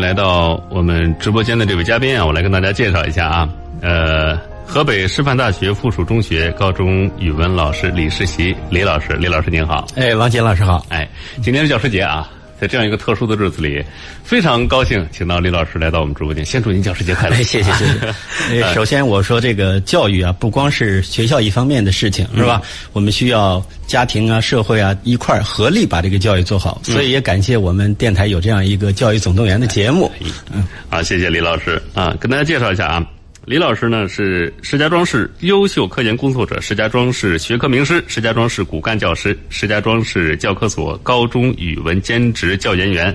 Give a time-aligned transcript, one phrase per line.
[0.00, 3.48] 面来到我们直播间的这位嘉宾啊，我来跟大家介绍一下啊，
[3.82, 4.34] 呃，
[4.66, 9.86] 河北师范大学附属中学高中语文老师李世习李老师，李老师您好。
[9.96, 10.84] 哎，王杰老师好。
[10.88, 11.06] 哎，
[11.42, 12.26] 今天是教师节啊，
[12.60, 13.82] 在这样一个特殊的日子里，
[14.22, 17.36] 非常高兴请到李老师来到我们直播间，先祝您教师节快乐。
[17.40, 18.62] 哎，谢谢谢谢。
[18.74, 22.60] 首先我说这个教育啊，不光是学校一方面的事情，是吧？
[22.92, 26.82] 我们需要家庭啊、社会啊一块儿合力把这个教育做好。
[26.84, 30.12] 所以也感谢我们电台有这样一个教育总动员的节目。
[30.52, 33.06] 嗯，好，谢谢李老师啊，跟大家介绍一下啊。
[33.46, 43.14] 李老师呢是石家庄市优秀科研工作者，石家庄市学科名师，石家庄市骨干教师，石家庄市教科所高中语文兼职教研员。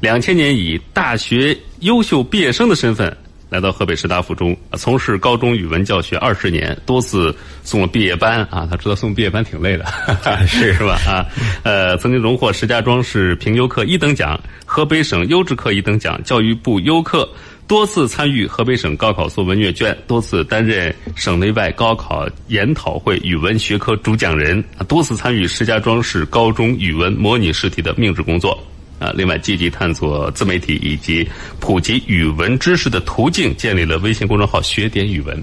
[0.00, 3.16] 两千年以大学优秀毕业生的身份
[3.48, 8.66] 来到河北师大附中，从事高中语文教学二十年，多次送了毕业班啊。
[8.68, 9.86] 他知道送毕业班挺累的，
[10.48, 10.98] 是 是吧？
[11.06, 11.24] 啊，
[11.62, 17.28] 呃，曾经荣获石家庄市评优课一等奖、河北省优质课一等奖、教育部优课。
[17.70, 28.60] 多次参与河北省高考作文阅卷，多次担任省内外高考研讨会语文学科主讲人，多次参与石家庄市高中语文模拟试题的命制工作。
[28.98, 31.24] 啊，另外积极探索自媒体以及
[31.60, 35.40] 普及语文知识的途径，建立了微信公众号“学点语文”。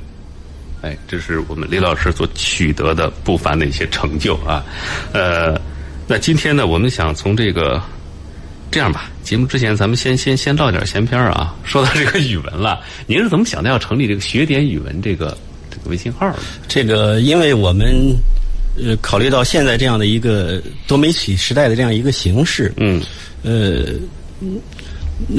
[0.84, 4.62] 哎，这是我们李老师所取得的不凡的一些成就啊。
[5.14, 5.58] 呃，
[6.06, 7.82] 那今天呢，我们想从这个。
[8.70, 11.56] 这样吧，节目之前咱们先先先唠点闲篇儿啊。
[11.64, 15.38] 说到这个语文了，您是怎么想到要成立这个“学点语文”这个
[15.72, 16.40] 这个微信号的？
[16.68, 18.14] 这个，因为我们
[18.78, 23.02] 呃考虑到现在这样的一个多媒体时代的这样一个形式，嗯，
[23.44, 23.96] 呃，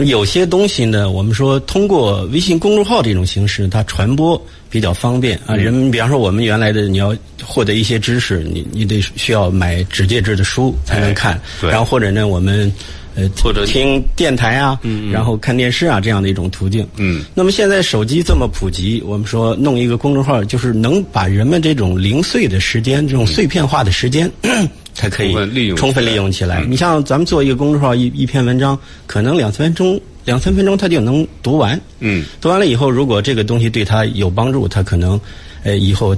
[0.04, 5.54] 有些东西呢，我们说通过微信公众号这种形式，它传播比较方便啊。
[5.54, 12.72] 人们比方说，我们原来的你要获得一些知识，你你得需要买纸介质的书才能看，然后或者呢，我们。
[13.19, 14.78] 呃，或者听电台啊，
[15.10, 16.87] 然后看电视啊，这样的一种途径。
[16.98, 24.31] 嗯，那么现在手机这么普及，我们说弄一个公众号，就是能把人们这种零碎的时间、这种碎片化的时间，
[24.94, 25.32] 才可以
[25.75, 26.65] 充分利用起来。
[26.69, 28.78] 你像咱们做一个公众号，一一篇文章，
[29.09, 31.81] 可能两三分钟，两三分钟他就能读完。
[31.98, 35.21] 嗯，读完了以后，如果这个东西对他有帮助，他可能
[35.65, 36.16] 呃以后。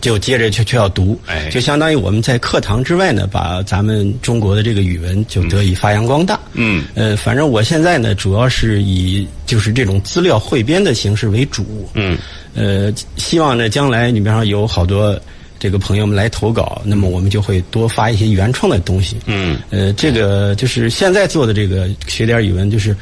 [0.00, 1.18] 就接着就就要读，
[1.50, 6.38] 就相当于我们在课堂之外呢，把咱们中国的这个语文就得以发扬光大。
[6.54, 11.88] 嗯，呃，反正我现在呢，主要是以就是这种资料汇编的形式为主。
[11.94, 12.18] 嗯，
[12.54, 15.18] 呃，希望呢，将来你比方说有好多
[15.58, 19.16] 这个朋友们来投稿，那么我们就会多发一些原创的东西。
[19.26, 22.96] 嗯，呃，这个就是现在做的这个学点语文，就是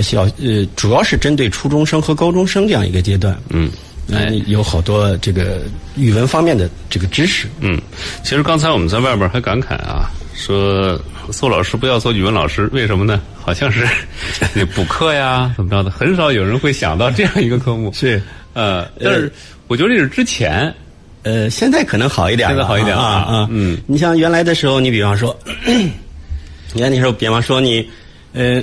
[0.00, 3.36] 小呃，主要是针对初中生和高中生这样一个阶段。
[3.50, 3.70] 嗯。
[4.12, 5.62] 哎，有好多这个
[5.96, 7.48] 语文方面的这个知识。
[7.60, 7.80] 嗯，
[8.22, 11.00] 其实刚才我们在外边还感慨啊，说
[11.30, 13.20] 做老师不要做语文老师，为什么呢？
[13.40, 13.86] 好像是
[14.52, 17.92] 你补课呀， 怎么着的，很少有人会想到这样一个科目。
[17.92, 18.20] 是，
[18.52, 19.32] 呃，但是
[19.68, 20.72] 我觉得这是之前，
[21.22, 23.48] 呃，现在可能好一点，现在好一点啊啊。
[23.50, 25.34] 嗯，你像原来的时候，你比方说，
[26.72, 27.88] 你看那时候，比方说你，
[28.32, 28.62] 呃，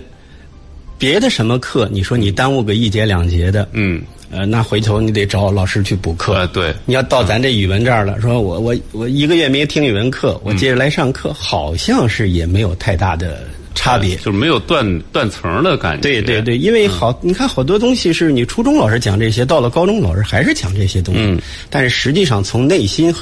[1.00, 4.02] 别的什么课，你说你耽误个一节两节的，嗯。
[4.32, 6.34] 呃，那回头你得找老师去补课。
[6.34, 6.74] 呃，对。
[6.86, 13.44] 你要到咱这语文这儿了，说我我我一个月没听语文课，我接着来上课，好像是也没有太大的
[13.76, 16.02] 差别，就是没有断断层的感觉。
[16.02, 21.22] 对对对，因为好，你看好多东西是你初中老师讲这些，到了高中老师还是讲这些东西。
[21.22, 21.38] 嗯。
[21.70, 23.14] 但是实际上从内心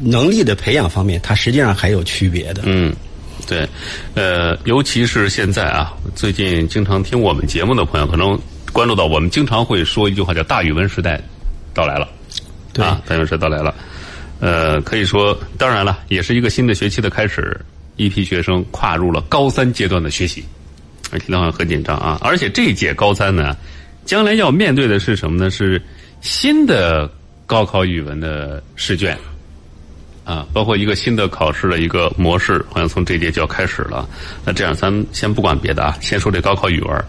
[0.00, 2.62] 能力的培养方面，它实际上还有区别的。
[2.66, 2.94] 嗯，
[3.48, 3.68] 对。
[4.14, 8.38] 呃，尤其是现在啊，最近经常听我们节目的朋友可能。
[8.72, 11.20] 关注到我们经常会说一句话叫“大语文时代
[11.74, 12.08] 到来了”，
[12.82, 13.74] 啊，大语文时代到来了。
[14.40, 17.60] 呃，可以说，当然了，也是一个新的学期的开始，
[17.96, 20.42] 一批学生跨入了高三阶段的学习，
[21.12, 22.18] 听得好像很紧张啊。
[22.22, 23.56] 而且这一届高三呢，
[24.04, 25.50] 将来要面对的是什么呢？
[25.50, 25.80] 是
[26.22, 27.08] 新的
[27.46, 29.16] 高考语文的试卷，
[30.24, 34.08] 啊，包括一个新的考试的一个模式，好像从这届就要开始了。
[34.44, 37.04] 那这样，咱们先不管别的啊，先说这高考语文。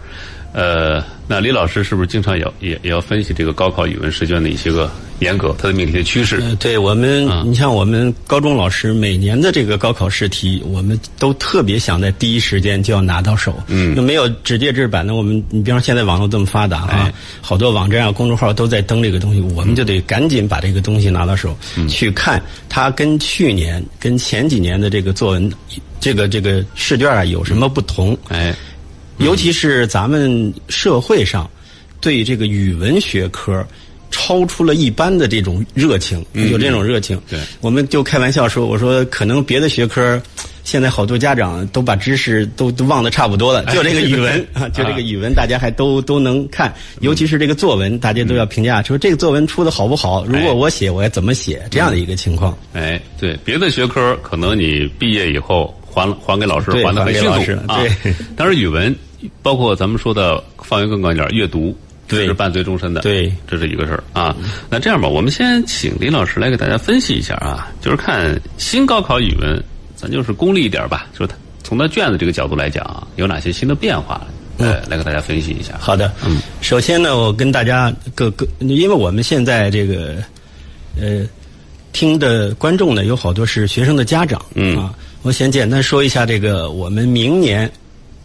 [0.54, 6.40] 呃，那李老师是不是经常也也也要分析这个高考语文试卷的一些个严格，它的命题的趋势？
[6.60, 13.52] 对我们，你像我们高中老师每年的这个高考试题，我们都特别想在第一时间就要拿到手。
[13.66, 21.58] 嗯，那没有纸介质版的，我们你比方现在网络这么发达啊，好多网站啊、公众号都在登这个东西，我们就得赶紧把这个东西拿到手，
[21.88, 25.52] 去看它跟去年、跟前几年的这个作文
[25.98, 28.16] 这个这个试卷啊有什么不同？
[28.28, 28.54] 哎。
[29.18, 31.48] 尤其是咱们社会上
[32.00, 33.66] 对这个语文学科
[34.10, 37.20] 超出了一般的这种热情，有这种热情。
[37.28, 40.20] 对，我们就开玩笑说，我说可能别的学科。
[40.64, 50.24] 现在好多家长都把知识都都忘得差不多了，就这个语文啊， 就这个语文，大家还都都能看，尤其是这个作文，大家都要评价说这个作文出的好不好。
[50.24, 51.62] 如果我写，我要怎么写？
[51.70, 52.56] 这样的一个情况。
[52.72, 57.78] 哎，对，别的学科可能你毕业以后还还给老师，还的很迅速啊。
[57.78, 58.94] 对， 但是语文，
[59.42, 61.76] 包括咱们说的范围更广一点，阅读
[62.08, 63.00] 是伴随终身的。
[63.02, 64.34] 对，这是一个事儿啊。
[64.68, 69.62] 那这样吧，我们先请李老师来给大家分析一下啊，就是看新高考语文。
[69.96, 74.20] 咱就是功利一点吧，说他从他卷子这个角度来讲，有哪些新的变化？
[74.58, 75.78] 呃，来给大家分析一下。
[75.80, 80.16] 好的，嗯，首先呢，我跟大家各各，因为我们现在这个
[81.00, 81.26] 呃
[81.92, 84.92] 听的观众呢，有好多是学生的家长，嗯啊，
[85.24, 87.68] 我先简单说一下这个我们明年，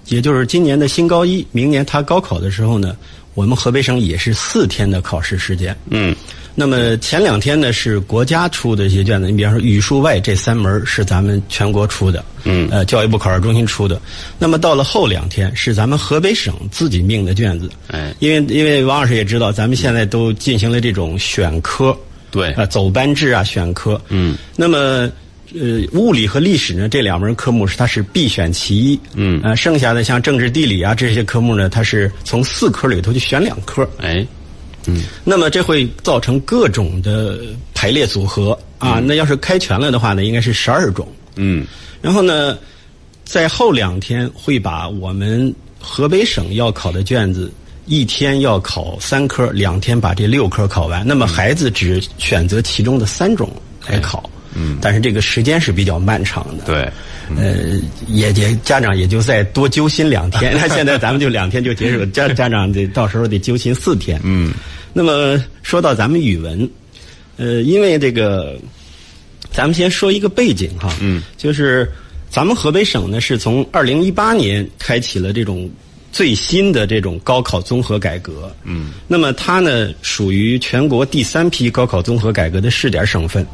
[0.10, 2.94] 也就是今年的新高一，明年他高考的时候呢，
[3.36, 6.14] 我们河北省也是四天的考试时间，嗯。
[6.56, 14.02] 那么前两天呢是国家出的一些卷子，你比方说语数外这三门是咱们全国出的，嗯，呃，教育部考试中心出的。
[14.38, 21.98] 那么到了后两天是咱们河北省自己命的卷子，哎，因为因为王老师也知道，咱们现在都进行了这种选科，
[22.30, 25.10] 对，啊，走班制啊，选科，嗯，那么
[25.54, 34.26] 呃，物理和历史呢这两门科目是它是必选其一，嗯，呃，剩下的像政治地理啊这些科目呢，它是从四科里头去选两科，哎。
[34.88, 37.40] 嗯，那么这会造成各种的
[37.74, 39.02] 排列组合啊。
[39.04, 41.06] 那要是开全了的话呢，应该是十二种。
[41.36, 41.68] 嗯，
[42.02, 42.58] 然后呢，
[43.26, 47.52] 在后两天会把我们河北省要考的卷子，
[47.88, 51.06] 一天要考三科，两天把这六科考完。
[51.06, 53.52] 那么孩子只选择其中的三种
[53.86, 54.30] 来考。
[54.56, 56.64] 嗯，但是这个时间是比较漫长的。
[56.66, 56.90] 对，
[57.38, 60.54] 呃，也也家长也就再多揪心两天。
[60.56, 64.20] 那 现在咱们就两天就结束，家家长得到时候得揪心四天。
[64.24, 64.54] 嗯。
[64.92, 66.68] 那么说到咱们语文，
[67.38, 68.58] 呃，因为这个，
[69.52, 71.90] 咱们先说一个背景哈，嗯，就是
[72.28, 75.70] 咱们河北省呢是从二零一八年开启了这种
[76.12, 83.46] 最新的这种高考综合改革，嗯，那么它呢属于全国第三批高考综合改革的试点省份，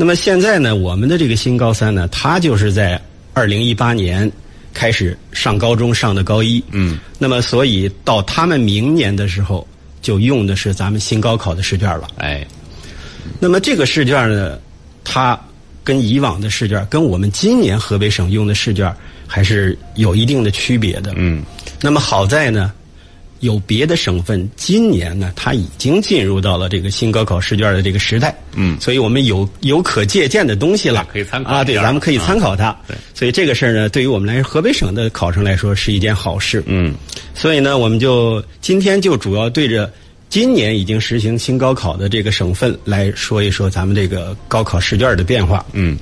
[0.00, 2.98] 那么现在呢，我们的这个新高三呢，他就是在
[3.34, 4.32] 二零一八年
[4.72, 9.66] 开始上高中上的高一，嗯，那么所以到他们明年的时候。
[10.02, 12.08] 就用的是咱们新高考的试卷了。
[12.16, 12.42] 哎，
[13.38, 14.58] 那么这个试卷呢，
[15.04, 15.38] 它
[15.84, 18.90] 跟以往的试卷，跟我们今年河北省用的试卷
[19.26, 21.12] 还是有一定的区别的。
[21.16, 21.44] 嗯。
[21.82, 22.72] 那么好在呢，
[23.40, 28.34] 有别的省份今年呢，它已经进入到了这个新高考试卷的这个时代。
[28.54, 28.78] 嗯。
[28.80, 31.64] 所以我们有有可借鉴的东西了，可以参考啊。
[31.64, 32.74] 对，咱们可以参考它。
[32.86, 32.96] 对。
[33.14, 36.62] 所以这个事儿呢，对于我们来说，河北省的考生来说是一件好事。
[36.66, 36.94] 嗯。
[37.34, 39.92] 所以呢，我们就今天就主要对着
[40.28, 45.64] 今年已经实行新高考的这个省份来说一说咱们这个高考试卷的变化。
[45.72, 45.98] 嗯。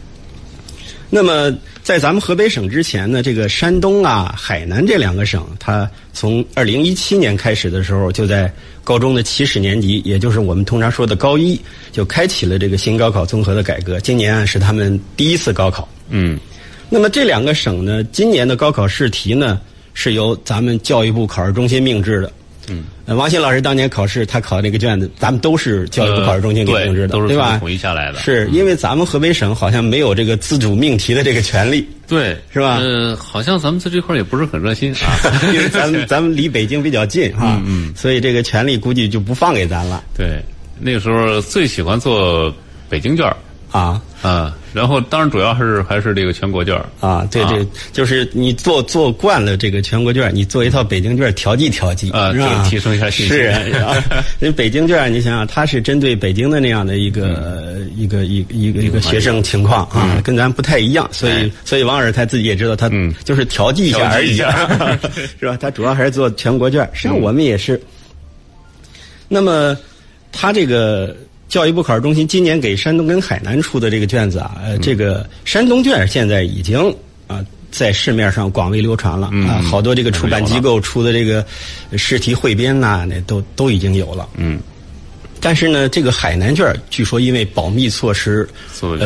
[1.10, 1.50] 那么，
[1.88, 8.52] 在咱们河北省之前呢，这个山东啊、海南这两个省，它从二零一七年开始的时候，就在
[8.84, 11.58] 高中的起始年级，也就是我们通常说的高一，
[11.90, 13.98] 就开启了这个新高考综合的改革。
[14.00, 15.88] 今年啊，是他们第一次高考。
[16.10, 16.38] 嗯。
[16.90, 19.58] 那么这两个省呢，今年的高考试题呢，
[19.94, 22.30] 是由咱们教育部考试中心命制的。
[22.70, 27.58] 嗯，王鑫老师当年考试，他考那个卷子，咱们都是教育部考试中心给定制的，对吧？
[27.58, 28.18] 统一下来的。
[28.18, 32.78] 是因为咱们河北省好像没有这个自主命题的这个权利，对，是吧？
[32.78, 35.16] 呃，好像咱们在这块也不是很热心啊，
[35.52, 40.04] 因为咱们 咱们离北京比较近啊，嗯，所以这个权利估计就不放给咱了。
[40.16, 40.42] 对，
[40.78, 42.54] 那个时候最喜欢做
[42.88, 43.26] 北京卷
[43.70, 52.66] 啊啊，然后当然主要还是还是这个全国卷啊，对对，就是你做做惯了这个全国卷，你做一套北京卷调剂调剂啊，是吧？
[52.68, 53.36] 提升一下信心。
[53.36, 53.52] 是，
[54.40, 62.90] 因为北京卷你想想，它是针对北京的那样的一个一个一一个一个学生情况啊，跟咱不太一样，所以所以王尔他自己也知道，他
[63.24, 64.36] 就是调剂一下而已，
[65.38, 65.56] 是吧？
[65.60, 67.80] 他主要还是做全国卷，实际上我们也是。
[69.28, 69.76] 那么
[70.32, 71.14] 他这个。
[71.48, 76.78] 教育部考试中心今年给山东跟海南出的这个卷子啊，呃，这个山东卷现在已经
[77.26, 81.44] 啊在市面上广为流传了啊，好多这个出版机构出的这个
[81.96, 84.28] 试题汇编呐，那都都已经有了。
[84.36, 84.60] 嗯，
[85.40, 88.46] 但是呢，这个海南卷据说因为保密措施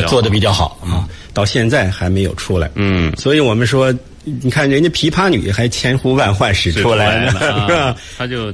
[0.07, 2.69] 做的比较好啊，到现在还没有出来。
[2.75, 3.93] 嗯，所以我们说，
[4.25, 7.95] 你看人家琵琶女还千呼万唤始出来呢，是吧？
[8.17, 8.53] 他就。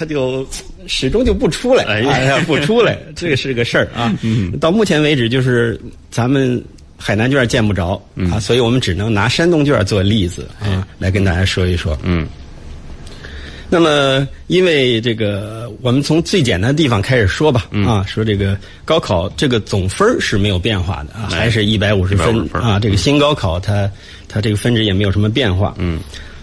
[0.00, 0.48] 他就
[0.86, 4.10] 始终就不出来，哎呀，不出来， 这个是个事儿啊。
[4.58, 5.78] 到目前为止，就是
[6.10, 6.62] 咱们
[6.96, 8.02] 海南卷见不着
[8.32, 11.98] 啊，所以我们只能拿山东卷做例子啊，来跟大家说一说。
[12.02, 12.26] 嗯。
[13.68, 17.68] 那么，因为这个，我们从最简单的地方开始说吧。
[17.86, 22.80] 啊，说这个高考这个总分是没有变化的啊，还是一百五十分啊。
[22.80, 23.88] 这个新高考它
[24.26, 25.74] 它这个分值也没有什么变化。
[25.76, 26.00] 嗯。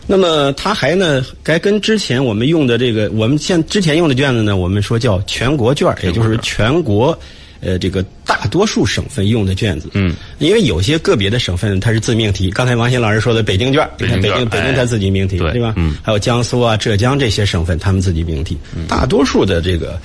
[0.08, 7.18] 那么它还呢，该跟之前我们用的这个，我们现之前用的卷子呢，我们说叫全国卷，也就是全国。
[7.60, 12.52] 呃，这个大多数省份用的卷子，嗯，因为有些个别的省份它是自命题。
[12.52, 15.74] 刚才王鑫老师说的北京卷，北京北京北京它自己命题，对吧？
[15.76, 18.56] 嗯，还有江苏啊、浙江这些省份，他们自己命题。
[18.76, 20.00] 嗯大多数的这个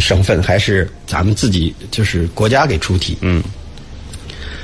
[0.00, 3.16] 省份还是咱们自己就是国家给出题。
[3.20, 3.40] 嗯，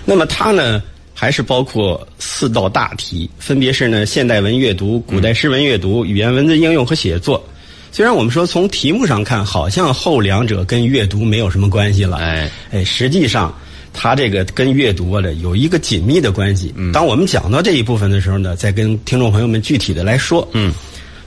[0.04, 0.82] 那么它呢，
[1.20, 7.44] 还是包括四道大题，分别是呢现代文阅读、古代诗文阅读、语言文字应用和写作。
[7.90, 13.52] 虽然我们说从题目上看，好像后两者跟阅读没有什么关系了，哎哎，实际上
[13.92, 16.72] 它这个跟阅读啊的有一个紧密的关系。
[16.76, 20.48] 嗯，当我们讲到这一部分的时候呢，再跟听众朋友们具体的来说。
[20.52, 20.72] 嗯，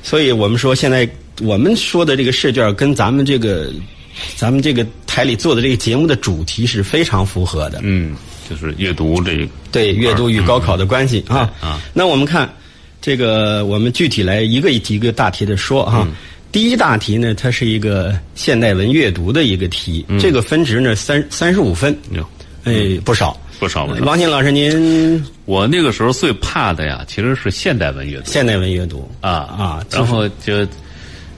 [0.01, 1.05] 所以我们说现在
[1.41, 3.69] 我们说的这个试卷跟咱们这个
[4.37, 7.81] 咱们这个台里做的这个节目的主题是非常符合的。
[7.83, 8.15] 嗯，
[8.51, 11.49] 就是阅读这个对阅读与高考的关系啊。
[11.61, 11.81] 啊。
[11.93, 12.53] 那我们看
[12.99, 16.05] 这个，我们具体来一个一题一个大题的说哈。
[16.51, 21.97] 第一大题呢，它是一个现代文阅读的一个题，这个分值呢三三十五分，
[22.65, 23.39] 哎，不少。
[23.57, 24.03] 不少不少。
[24.03, 25.23] 王鑫老师，您？
[25.45, 28.23] 我那个时候最怕的呀，其实是现代文阅读。
[28.25, 29.09] 现代文阅读。
[29.21, 30.67] 啊啊，然后就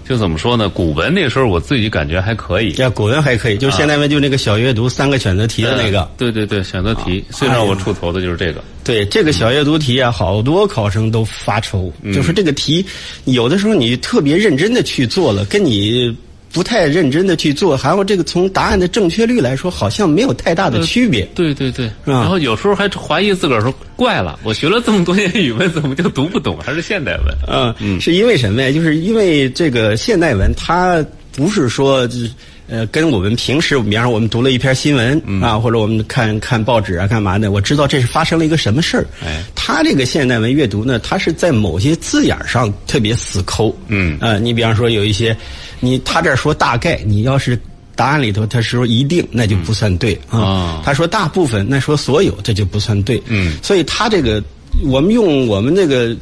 [0.07, 0.67] 就怎么说呢？
[0.67, 7.23] 古文那时候我自己感觉还可以，呀，古文还可以，就现在问就那个小阅读三个选择题的那个，对对对，选择题。
[7.31, 8.63] 最让我出头的就是这个。
[8.83, 12.85] 对这个小阅读题啊，好多考生都发愁，就是这个题，
[13.25, 16.15] 有的时候你特别认真的去做了，跟你
[16.53, 21.25] 不太认真的去做，还有这个从答案的正确率来说，好像没有太大的区别。
[21.35, 27.35] 对对对，然后有时候还怀疑自个儿说，怪了，我学了这么多年语文，怎么就读不懂还是现代文？
[27.47, 28.71] 嗯嗯，是因为什么呀？
[28.71, 31.03] 就是因为这个现代文，它
[31.35, 32.31] 不是说就是。
[32.65, 37.51] 呃，跟我们平时，比方说我们读了一篇新闻啊，或者我们看看报纸啊，干嘛的？
[37.51, 39.05] 我知道这是发生了一个什么事儿。
[39.21, 43.75] 哎，他这个现代文阅读呢，它是在某些字眼上特别死抠。
[43.89, 45.35] 嗯，呃，你比方说有一些，
[45.83, 47.59] 你他这说大概，你要是
[47.93, 50.81] 答案里头他说一定，那就不算对啊。
[50.85, 53.21] 他说大部分，那说所有，这就不算对。
[53.27, 54.41] 嗯，所以他这个，
[54.85, 56.15] 我们用我们那个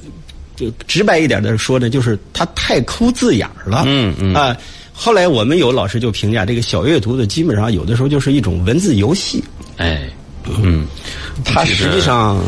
[0.55, 3.83] 就直白一点的说呢，就是他太抠字眼儿了。
[3.85, 4.57] 嗯嗯啊。
[4.93, 9.43] 后来我们有老师就评价这个小阅读的，基本上有的时候就是一种文字游戏。
[9.77, 10.07] 哎，
[10.61, 10.85] 嗯，
[11.43, 12.41] 他实际上，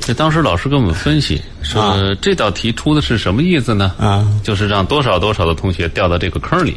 [0.00, 3.94] 这当时老师跟我们分析说，这道题出的是什么意思呢？
[3.98, 6.76] 啊，就是让多少多少的同学掉到这个坑里。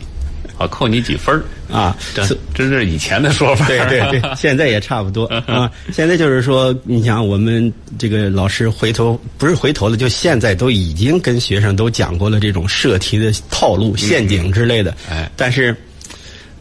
[0.56, 1.98] 啊，扣你几分啊？
[2.13, 3.65] 这这是以前的说法。
[3.65, 5.70] 对对对， 现在也差不多啊。
[5.92, 14.96] 现在就是说，你想我们这个老师回头不是回头了，就现在都已经跟学生都讲过了这种设题的套路、陷阱之类的。
[15.10, 15.75] 哎，但是，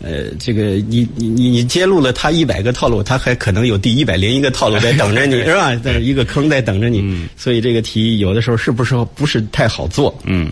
[0.02, 5.74] 呃，这个你你你你揭露了他一百个套路，他还可能有第一百零一个套路在等着你， 是吧？
[5.76, 7.26] 在一个坑在等着你。
[7.36, 10.14] 所以这个题有的时候是不是不是太好做？
[10.24, 10.50] 嗯。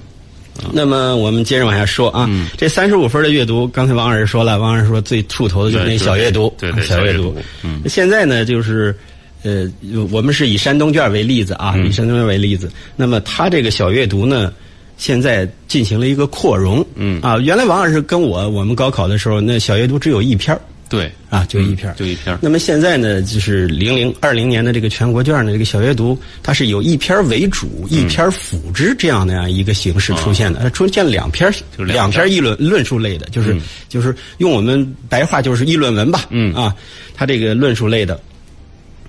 [0.72, 2.28] 那么我们接着往下说啊，
[2.58, 7.34] 这三十五分的阅读，刚才王老师说了，王老师说最出头的就是那小阅读，对对， 小阅读。
[7.62, 8.94] 嗯，现在呢，就是
[9.42, 9.66] 呃，
[10.10, 12.70] 我们是以山东卷为例子啊，以山东卷为例子。
[12.94, 14.52] 那么它这个小阅读呢，
[15.00, 16.84] 现在进行了一个扩容。
[16.94, 20.56] 嗯啊，原来王老师跟我我们高考的时候，那小阅读只有一篇
[20.90, 30.60] 对啊，就一篇就一篇那么现在呢，就是零零二零年的这个全国卷呢，这个小阅读，它是有一篇为主，一篇辅之这样的样一个形式出现的。
[30.60, 33.56] 它出现两篇，两篇议论论述类的，就是
[33.88, 36.26] 就是用我们白话就是议论文吧。
[36.28, 36.74] 嗯啊，
[37.14, 38.20] 它这个论述类的。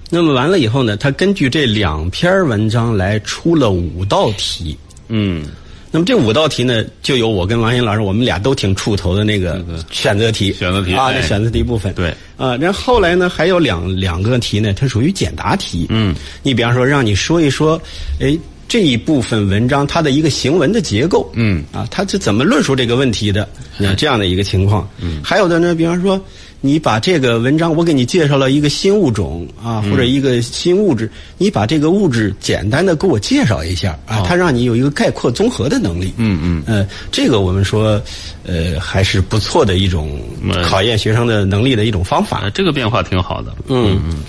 [0.10, 4.78] 那么完了以后呢，它根据这两篇文章来出了五道题。
[5.08, 5.44] 嗯。
[5.92, 11.94] 那么这五道题呢，就有我跟王鑫老师，我们俩都挺怵头的那个选择题，选择题啊，那选择题部分。
[11.94, 15.86] 对啊，然后后来呢，还有两两个题呢，它属于简答题。
[15.90, 17.82] 嗯，你比方说，让你说一说，
[18.20, 21.30] 哎，这一部分文章它的一个行文的结构。
[21.34, 23.48] 嗯，啊，它是怎么论述这个问题的？
[23.78, 24.90] 那这样的一个情况。
[25.00, 26.20] 嗯，还有的呢，比方说。
[26.64, 36.14] 你把这个文章，我给你介绍了一个新物种啊，或者一个新物质，你把这个物质简单的给我介绍一下啊，它让你有一个概括综合的能力。
[36.18, 36.64] 嗯嗯。
[36.68, 38.00] 呃，这个我们说，
[38.46, 40.22] 呃，还是不错的一种
[40.64, 42.48] 考验学生的能力的一种方法。
[42.54, 43.56] 这个变化挺好的。
[43.68, 44.24] 嗯嗯。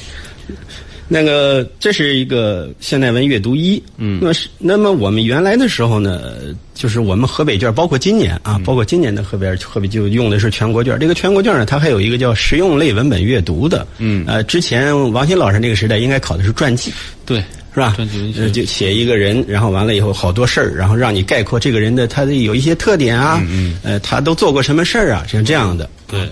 [1.13, 3.83] 那个，这是一个现代文阅读一。
[3.99, 4.19] 嗯。
[4.21, 6.33] 那么是，那么我们原来的时候呢，
[6.75, 10.99] 就是我们河北卷，包括今年啊，包括今年的河北河北就用的是全国卷。
[10.99, 13.87] 这个全国卷呢，它还有一个叫实用类文本阅读的。
[13.99, 14.25] 嗯。
[14.27, 16.93] 呃，之前王鑫老师那个时代应该考的是传记。
[17.27, 17.43] 对。
[17.75, 17.95] 是吧？
[17.97, 25.89] 传记就写一个人，然后完了以后好多事儿，然后让你概括这个人的他的有一些特点啊嗯，呃，他都做过什么事儿啊，像这样的。
[26.07, 26.29] 对，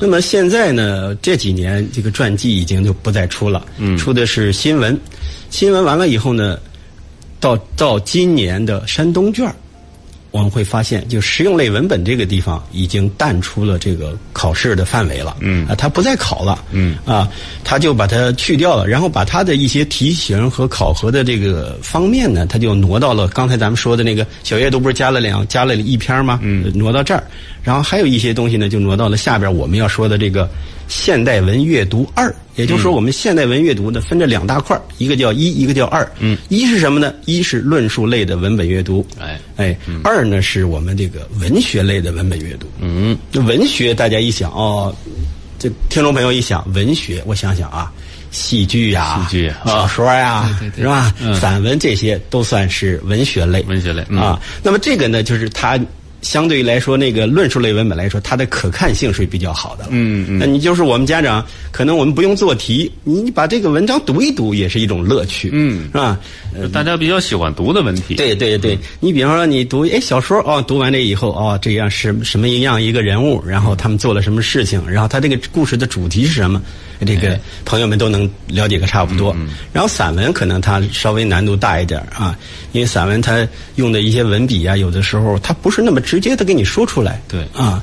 [0.00, 3.64] 那么现在呢，这几年这个传记已经就不再出了，
[3.98, 4.98] 出的是新闻。
[5.50, 6.58] 新闻完了以后呢，
[7.38, 9.54] 到到今年的山东卷儿
[10.32, 15.36] 我们会发现，就实用类文本这个地方已经淡出了这个考试的范围了。
[15.40, 16.64] 嗯啊，它不再考了。
[16.72, 17.28] 嗯啊，
[17.62, 26.40] 他就把它去掉了，然后把它的一些题型和考核的这个方面呢，他就挪到了刚才咱们说的那个小阅读不是加了两加了一篇吗？
[26.42, 27.22] 嗯，挪到这儿，
[27.62, 30.48] 然后还有一些东西呢，就挪到了下边我们要说的这个
[30.92, 36.06] 现代文阅读二，也就是说我们现代文阅读呢分着两大块儿一个叫一，一个叫二。
[36.18, 37.14] 嗯，一是什么呢？
[37.24, 39.04] 一是论述类的文本阅读。
[39.18, 42.66] 哎，哎，二呢是我们这个文学类的文本阅读。
[42.78, 44.94] 嗯，那文学大家一想哦，
[45.58, 47.90] 这听众朋友一想文学，我想想啊，
[48.30, 51.14] 戏剧呀、戏剧啊小说呀、是吧？
[51.22, 53.62] 嗯散文这些都算是文学类。
[53.62, 55.80] 文学类嗯啊，那么这个呢，就是它
[56.22, 59.86] 相对于来说，那个论述类文本来说，它的可看性是比较好的。
[59.90, 65.50] 嗯嗯那你就是我们家长，可能我们不用做题，你你把这个文章读一读，也是一种乐趣。
[65.52, 66.18] 嗯是吧？
[66.72, 68.14] 大家比较喜欢读的文体。
[68.14, 76.62] 对对对，你比方说你读哎小说哦，读完这以后哦，这样是什么样一个人物，然后他们做了什么事情，然后他这个故事的主题是什么，
[77.04, 79.36] 这个朋友们都能了解个差不多。
[79.72, 82.38] 然后散文可能它稍微难度大一点啊，
[82.72, 87.20] 因为散文它用的一些文笔啊，有的时候它不是那么直接的给你说出来。
[87.28, 87.82] 对啊，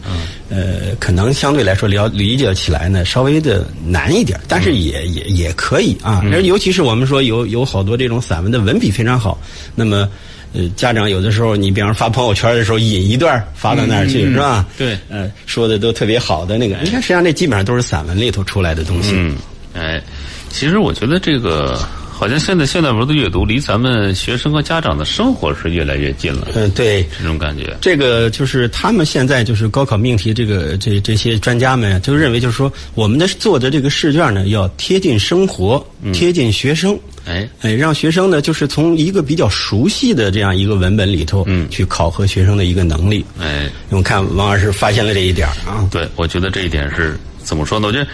[0.49, 6.23] 呃，可能相对来说了理解起来呢稍微的难一点，但是也也也可以啊。
[6.31, 9.39] 而尤其是我们说有有好多这种散文的文笔非常好，
[9.75, 10.09] 那么。
[10.53, 14.65] 呃，家长有的时候，你比方发朋友圈的时候，引一段发到那儿去，是吧？
[14.77, 19.11] 对呃，说的都特别好的那个，你看，实际上那基本上都是散文里头出来的东西。
[19.13, 19.35] 嗯，
[19.73, 20.01] 哎，
[20.49, 21.79] 其实我觉得这个
[22.19, 27.73] 好像现在现代文的阅读离咱们学生和家长的生活是越来越近了，嗯、对，这种感觉。
[27.79, 36.99] 这个就是他们现在就是高考命题，这个这这些专家们就认为，就是说我们的做的这个试卷呢，要贴近生活，贴近学生。
[37.25, 43.23] 哎，哎，让学生呢，就是从一个比较熟悉的这样一个文本里头，嗯去考核学生的一个能力。
[43.39, 45.87] 哎，我看王老师发现了这一点啊。
[45.89, 47.87] 对，我觉得这一点是怎么说呢？
[47.87, 48.05] 我觉得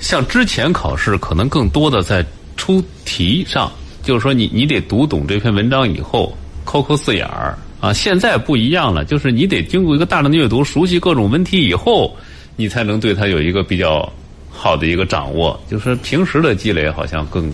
[0.00, 2.22] 像之前考试，可能更多的在
[2.56, 3.70] 出题上，
[4.02, 7.92] 就是说你你得读懂这篇文章以后，抠抠字眼儿啊。
[7.92, 12.16] 现在不一样了，就是你得经过一个大量的阅读，熟悉各种文体以后，
[12.56, 14.10] 你才能对它有一个比较
[14.50, 15.60] 好的一个掌握。
[15.70, 17.52] 就是平时的积累好像更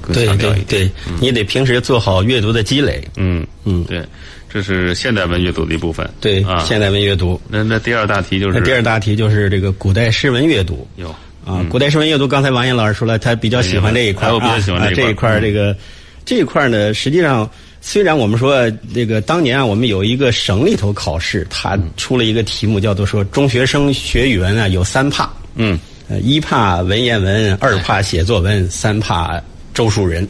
[0.00, 0.66] 更强调一点。
[0.66, 3.02] 对对，你得平时做好阅读的积累。
[3.16, 4.02] 嗯嗯对，
[4.48, 6.08] 这是现代文阅读的一部分。
[6.20, 7.40] 对，啊，现代文阅读。
[7.48, 10.86] 那那第二大题就是那第二大题就是这个古代诗文阅读。
[10.96, 11.14] 有
[11.50, 15.76] 啊，古代诗文阅读，刚才王岩老师说了，他比较喜欢这一块我比较喜欢这一块这一块这个
[16.24, 25.76] 这一块呢，实际上虽然我们说这个当年啊，我们有一个省里头考试，他出了一个题目叫做说中学生学语文啊有三怕，嗯，
[26.08, 29.42] 呃，一怕文言文，二怕写作文，三怕
[29.80, 30.28] 周树人。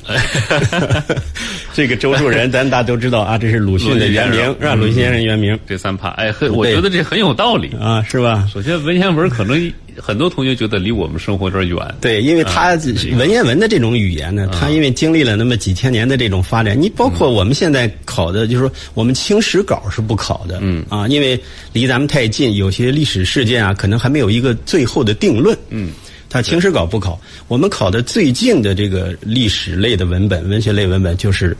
[1.75, 4.79] 这个周树人，咱大家都知道啊，这是鲁迅的原名，让？
[4.79, 5.59] 鲁迅先生原名。
[5.67, 7.75] 这三怕，哎，很我觉得这很有道理。
[7.81, 8.49] 啊，是吧？
[8.53, 11.95] 首先，文言文可能很多同学觉得离我们生活有点远。
[12.01, 12.77] 对，因为他
[13.19, 20.85] 文言文的这种语言呢，他因为经历了那么几千年的这种发展，你包括我们现在考的，就是说我们清史稿是不考的，嗯。
[20.89, 21.41] 啊，因为
[21.73, 25.91] 离咱们太近，有些历史事件啊，可能还没有一个最后的定论，嗯，
[26.31, 31.57] 它清史稿不考，我们考的最近的这个历史类的文本、文学类文本就是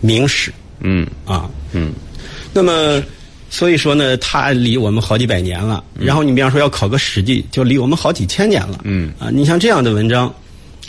[0.00, 0.50] 明史。
[0.80, 1.06] 嗯。
[1.26, 1.92] 啊，嗯。
[2.54, 3.02] 那么，
[3.50, 5.84] 所以说呢，它离我们好几百年了。
[6.00, 8.80] 然后你比方说要考个《史记》，就离我们好几千年了。
[8.84, 9.12] 嗯。
[9.18, 10.34] 啊，你像这样的文章，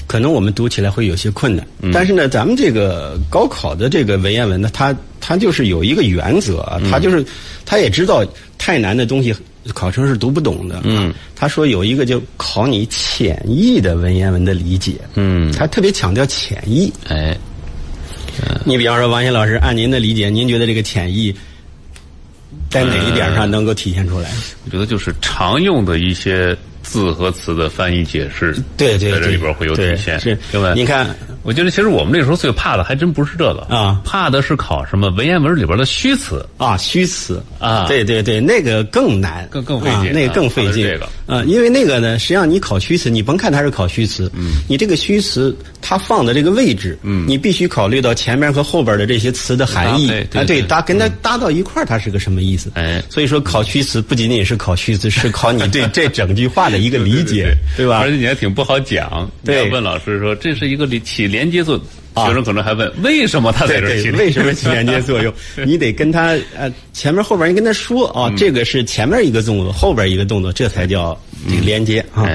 [0.08, 1.68] 可能我们读起来会有些困难。
[1.82, 1.92] 嗯。
[1.92, 7.26] 但是呢，咱们这个高考的这个文言文呢，它它就是有一个原则它就是
[7.66, 8.26] 它也知道
[8.58, 9.36] 太难的东西。
[9.74, 10.82] 考生是读不懂的。
[10.84, 16.92] 嗯啊，他说有一个就考你浅意的文言文的理解，嗯，他特别强调浅意。
[17.08, 17.38] 哎，
[18.66, 21.34] 你比方说，王鑫老师，按您的理解，您觉得这个浅意
[22.70, 24.30] 在哪一点上能够体现出来？
[24.66, 30.74] 我觉得就是常用的一些字和词的翻译解释，对对对，在这里边会有体现，是对吧？
[30.74, 31.08] 您看，
[31.48, 36.46] 我觉得其实我们那时候最怕的还真不是这个啊怕的是考什么文言文里边的虚词。
[36.58, 40.84] 啊，虚词啊对对对，那个更难，更更费劲啊那个更费劲。
[40.84, 52.70] 这个啊，因为那个呢，实际上你考虚词，你甭看它是考虚词，嗯，你这个虚词它放的这个位置，嗯，你必须考虑到前面和后边的这些词的含义啊，对，对搭跟它搭到一块儿，它是个什么意思？
[52.74, 58.10] 哎所以说考虚词不仅仅是考虚词，是考你对 这整句话的一个理解，对吧而？
[58.10, 59.30] 且你还挺不好讲。
[59.46, 65.32] 对问老师说这是一个连起连接作用，学生可能还问为什么他在这儿起为什么起连接作用？
[65.66, 71.16] 你得跟他呃前面后边你跟他说啊，这个是前面一个动作，后边一个动作，这才叫
[71.48, 72.28] 这个连接啊。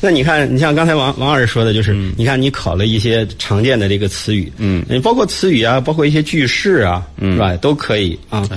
[0.00, 7.54] 那你看，你像刚才王王老师说的，就是你看你考了一些常见的这个词语，嗯，包括词语啊，包括一些句式啊，是吧？
[7.56, 8.48] 都可以啊。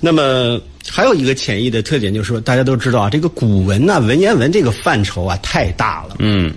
[0.00, 6.52] 那么还有一个潜意的特点，就是说大家都知道啊，这个古文呐、文言文这个范畴啊太大了，嗯。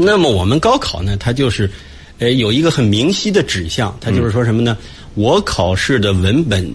[0.00, 1.68] 那么我们高考呢，它就是，
[2.18, 4.76] 呃，有一个很明晰的指向，它就是说什么呢？
[5.14, 6.68] 我考试的文本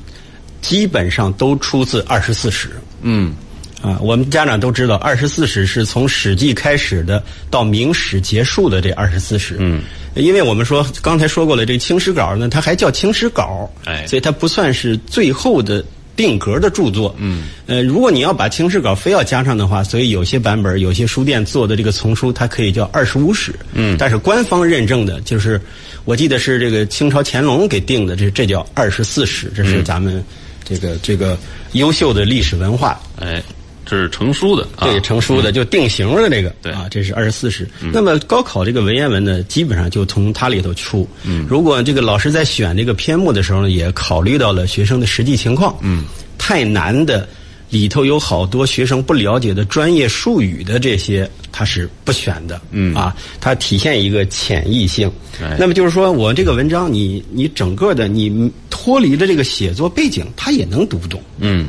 [0.62, 2.69] 基本上都出自二十四史。
[3.01, 3.34] 嗯。
[3.82, 9.58] 啊，我们家长都知道，二十四史是从《史记》开始的，到《明史》结束的这二十四史。
[9.60, 9.82] 嗯。
[10.15, 15.84] 因为我们说刚才说过了，这个《清史稿》呢，它还叫《清史稿》，哎，所以它不算是最后的。
[16.15, 25.60] 定格的著作，嗯，呃，如果你要把清史稿非要加上的话，所以有些版本、有些书店做的这个丛书，它可以叫二十五史，嗯，但是官方认证的，就是
[26.06, 30.23] 我记得是这个清朝乾隆给定的，这这叫二十四史，这是咱们
[30.63, 31.38] 这个这个
[31.71, 33.41] 优秀的历史文化，哎。
[33.86, 37.67] 这是成书的，对，成书的就定型的这个，对啊，这是二十四史。
[37.91, 41.08] 那么高考这个文言文呢，基本上就从它里头出。
[41.24, 45.76] 嗯，如果这个老师在选这个篇目的时候呢，也考虑到了学生的实际情况。
[45.82, 46.06] 嗯，
[46.38, 47.28] 太难的
[47.69, 52.62] 里头有好多学生不了解的专业术语的这些，它是不选的。
[52.72, 55.12] 嗯，啊，它体现一个潜意性。
[55.60, 61.22] 那么就是说我这个文章，你你整个的你脱离了这个写作背景，他也能读懂。
[61.39, 61.67] 嗯，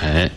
[0.00, 0.30] 哎。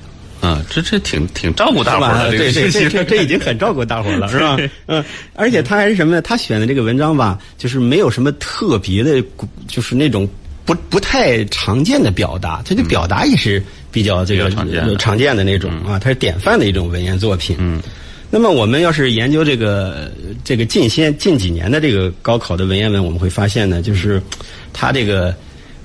[0.44, 4.58] 啊，这这挺挺照顾大伙儿的，对对，这这 这已经很照顾大伙儿了，是吧？
[4.88, 5.02] 嗯，
[5.36, 6.22] 而且他还是什么呢？
[6.22, 9.24] 他选的这个文章吧，就是没有什么特别的，
[9.70, 10.28] 就是那种
[10.66, 14.50] 不不太常见的表达，他的表达也是比较这个
[14.98, 17.56] 常见的那种啊，它是典范的一种文言作品。
[17.60, 17.82] 嗯，
[18.30, 20.12] 那么我们要是研究这个
[20.44, 24.22] 这个近些近几年的这个高考的文言文，我们会发现呢，就是
[24.74, 25.34] 他这个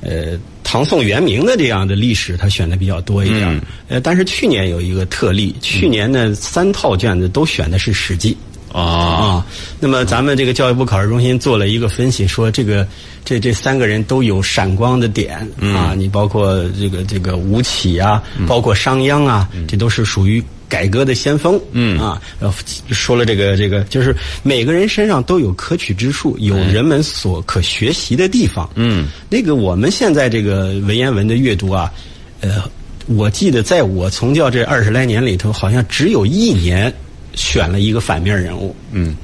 [0.00, 0.38] 呃。
[0.70, 3.58] 唐宋元明的这样的历史，他选的比较多一点。
[3.88, 8.36] 呃，但是去年有一个特例，去年呢三套卷子都选的是《史记》
[8.78, 9.46] 啊啊。
[9.80, 12.86] 那么咱们这个教育部考试中心做了一个分析，说这个
[13.24, 15.94] 这这三个人都有闪光的点啊。
[15.96, 20.44] 你包括这个这个吴起啊，包括商鞅啊，这都是属于。
[20.68, 22.20] 改革的先锋，嗯啊，
[22.90, 28.68] 说了这个这个，就是每个人身上都有可取之处，有人们所可学习的地方。
[28.74, 31.90] 嗯，那个我们现在这个文言文的阅读啊，
[32.40, 32.62] 呃，
[33.06, 36.92] 我记得在我从教这二十来年里头，好像只有一年
[37.34, 38.76] 选了一个反面人物。
[38.92, 39.16] 嗯。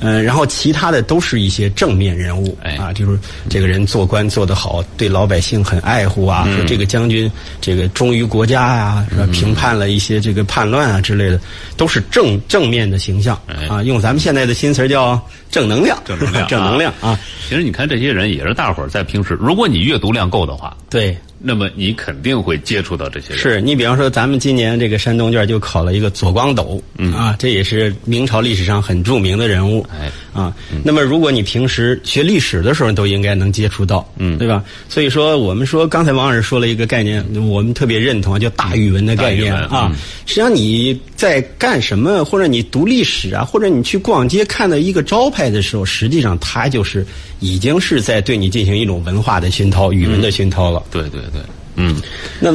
[0.00, 7.30] 嗯，然后其他的都是一些正面人物，啊，就是这个人做官做得好，对老百姓很爱护啊，说这个将军
[7.60, 9.26] 这个忠于国家呀，是吧？
[9.32, 11.40] 平叛了一些这个叛乱啊之类的，
[11.76, 13.82] 都是正正面的形象啊。
[13.82, 17.18] 用咱们现在的新词叫正能量，正能量， 正能量啊。
[17.48, 21.16] 其实你看这些人也是大伙儿在平时，如果你阅读量够的话，对。
[21.40, 23.38] 那么你肯定会接触到这些人。
[23.38, 29.86] 是你比方说，咱们今年这个山东卷就考了一个左光斗，嗯啊，这也是明朝历史上很著名的人物。
[29.90, 34.64] 哎，啊，那么如果你平时学历史的时候，都应该能接触到，嗯，对吧？
[34.88, 39.92] 所以说，我们说刚才王老师说了一个概念，我们特别认同，叫大语文的概念啊。
[40.26, 47.06] 实际上你在干什么，或者你读历史啊，或者你去逛街看到一个招牌的时候，实际上它就是
[47.38, 50.82] 已经是在对你进行一种文化的熏陶、语文的熏陶了。
[50.90, 51.20] 对对。
[51.30, 51.40] 对，
[51.76, 51.96] 嗯，
[52.40, 52.54] 那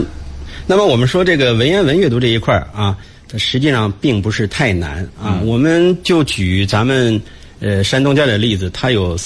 [0.66, 5.42] 那么我们说这个文言文阅读这一块儿啊，它实际上并不是太难啊。
[5.44, 7.22] 我们就举咱们
[7.60, 9.18] 呃山东卷的例子，它有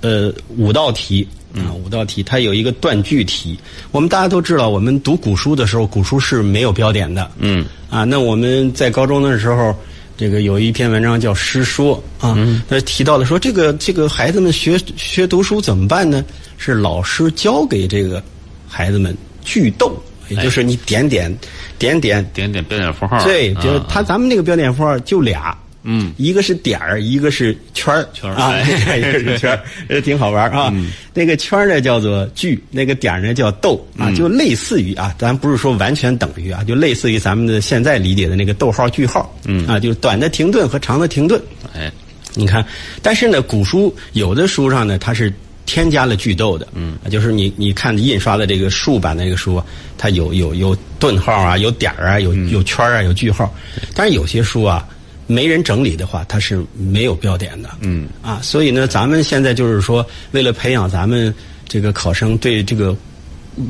[0.00, 3.58] 呃五道题啊，五道题，它有一个断句题。
[3.90, 7.30] 我们大家都知道，我们读古书的时候，古书是没有标点的。
[7.38, 9.74] 嗯啊，那我们在高中的时候，
[10.16, 12.36] 这个有一篇文章叫《诗说》啊，
[12.68, 16.24] 他提到了说，这个这个孩子们学学读书怎么办呢？
[16.58, 18.22] 是老师教给这个。
[18.72, 21.30] 孩子们句逗，也就是你点点
[21.78, 23.22] 点点点点标点符号。
[23.22, 28.58] 对，就是他咱们那个标点符号就俩，嗯，一个是点儿，一个是圈儿，圈儿啊，
[28.96, 30.72] 一个是圈儿，呃，挺好玩啊。
[31.12, 41.38] 那个圈儿呢叫做句，那个点儿呢叫逗啊，就类似于啊，咱不是说完全等于啊，就类似于咱们的现在理解的那个逗号句号，嗯啊，就是短的停顿和长的停顿。
[41.74, 41.92] 哎，
[42.34, 42.64] 你看，
[43.02, 45.30] 但是呢，古书有的书上呢，它是。
[45.64, 49.62] 添加了句逗的，嗯，就是你你看印刷的这个竖版的这个书，
[49.96, 53.52] 它有有有顿号啊，有点儿啊，有有圈啊，有句号。
[53.94, 54.86] 但是有些书啊，
[55.26, 58.08] 没人整理的话，它是没有标点的，嗯。
[58.20, 61.32] 啊，所以呢，咱们现在就是说，为了培养咱们
[61.68, 62.94] 这个考生对这个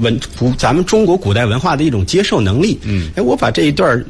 [0.00, 4.02] 文古咱们中国古代文化的一种接受能力，嗯，哎，我把这一段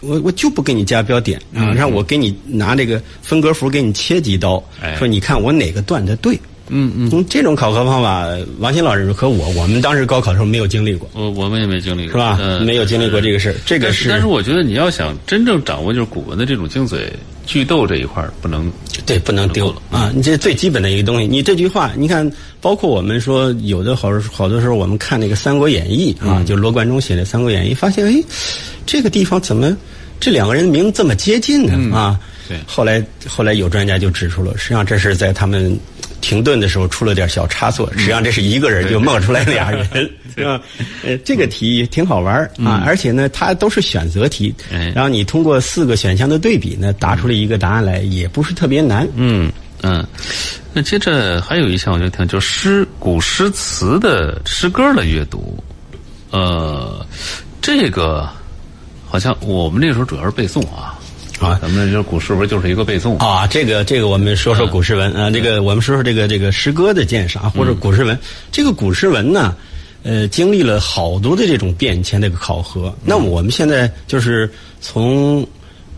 [0.00, 4.62] 我我就不给你加标点啊，让我给你拿这个分隔符给你切几刀，
[4.96, 6.38] 说你看我哪个断的对。
[6.70, 8.26] 嗯嗯，这种考核方法，
[8.58, 11.08] 王鑫老师和我，我们当时高考的时候没有经历过。
[11.14, 12.38] 我我们也没经历过，是吧？
[12.64, 13.54] 没有经历过这个事儿。
[13.64, 17.08] 这个是，但是我觉得你要想真正掌握就是古文的这种精髓，
[17.46, 18.70] 句读这一块不能
[19.06, 20.12] 对，不能丢了啊！
[20.14, 28.22] 你这最基本的一个东西，你这句话，你看，包括我们说有的好好多时候我们看那个《三国演义》啊，就罗贯中写的《三国演义》，发现哎，
[28.84, 29.76] 这个地方怎么
[30.20, 31.96] 这两个人名这么接近呢？
[31.96, 32.58] 啊，对。
[32.66, 35.78] 后来后来有专家就指出了，实际上这是在他们。
[36.20, 39.86] 停顿的时候出了点小差错，实际上这是一个人就冒出来俩人，
[40.36, 40.60] 是吧？
[41.04, 44.54] 呃，这个题挺好玩啊，而且呢，它都是选择题，
[44.94, 49.08] 然后你通过四个选项的对比呢，答出了一个答案来，也不是特别难。
[49.14, 49.50] 嗯
[49.82, 50.04] 嗯，
[50.72, 55.56] 那接着还有一项我就听，就诗古诗词的诗歌的阅读，
[56.30, 57.06] 呃，
[57.62, 58.28] 这个
[59.06, 60.97] 好像我们那时候主要是背诵啊。
[61.40, 63.46] 啊，咱们这古诗文就是一个背诵啊。
[63.46, 65.30] 这个这个，我们说说古诗文啊。
[65.30, 68.18] 这个我们说说这个这个诗歌的鉴赏或者古诗文。
[68.50, 69.54] 这个古诗文呢，
[70.02, 72.92] 呃，经历了好多的这种变迁的一个考核。
[73.04, 75.46] 那么我们现在就是从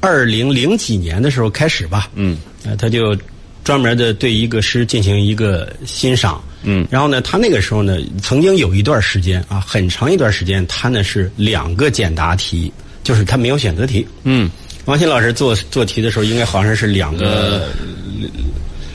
[0.00, 3.16] 二零零几年的时候开始吧，嗯，呃，他就
[3.64, 12.70] 专门的对一个诗进行一个欣赏，嗯，然后呢，他那个时候呢，曾经有一段时间啊，很长一段时间，他呢是两个简答题，
[13.02, 14.50] 就是他没有选择题，嗯。
[14.86, 17.68] 王鑫老师做做题的时候，应该好像是两个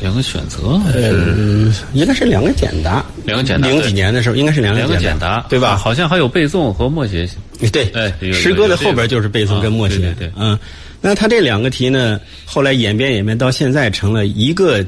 [0.02, 3.68] 两个选择，是，应该是两个简答，两个简答。
[3.68, 5.76] 零几年的时候，应该是两个简答，对吧？
[5.78, 7.28] 好像还有背诵和默写。
[7.72, 10.14] 对，哎，诗歌的后边就是背诵跟默写。
[10.20, 10.58] 对，嗯，
[11.02, 14.86] 那他这两个题呢，后来演变演变到现在成了一个。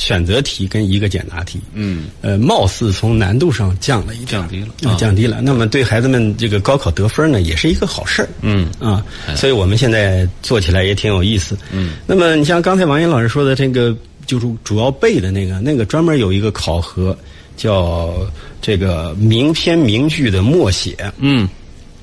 [0.00, 5.42] 选择题跟一个简答题，嗯，呃，貌似从难度上降了一降低了，降低了。
[5.42, 8.66] 那么对孩子们这个高考得分呢，也是一个好事儿，嗯。
[8.80, 9.04] 啊，
[9.36, 11.96] 所以我们现在做起来也挺有意思，嗯。
[12.06, 17.14] 那么你像刚才王岩老师说的这个，就是主要背的那个，那个专门有一个考核，
[17.54, 18.14] 叫
[18.62, 21.46] 这个名篇名句的默写，嗯。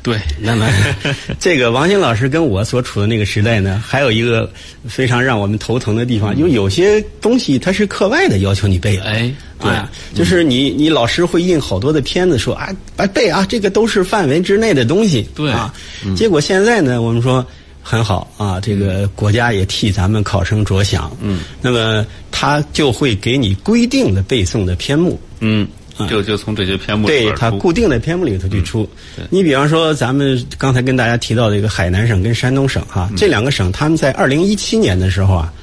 [0.03, 0.69] 对，那么
[1.39, 4.49] 这个王晶老师跟我所处的那个时代呢，还有一个
[4.87, 9.03] 非常让我们头疼的地方，因为有些东西它是课外的要求你背的。
[9.03, 9.29] 哎，
[9.59, 9.69] 对，
[10.13, 12.73] 就是你你老师会印好多的片子说啊，
[13.13, 15.27] 背啊，这个都是范围之内的东西。
[15.35, 15.73] 对啊，
[16.15, 17.45] 结果现在呢，我们说
[17.83, 21.11] 很好啊，这个国家也替咱们考生着想。
[21.19, 25.19] 嗯，那么他就会给你规定的背诵的篇目。
[25.41, 25.67] 嗯。
[26.09, 28.87] 就就从这些篇目里对它固定的篇目里头去出。
[29.29, 35.53] 你比方说，咱们刚才跟大家提到的一个海南省跟山东省哈，这两个省他们在二零一七年的时候啊，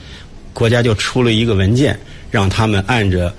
[0.52, 1.98] 国家就出了一个文件，
[2.30, 3.32] 让他们按着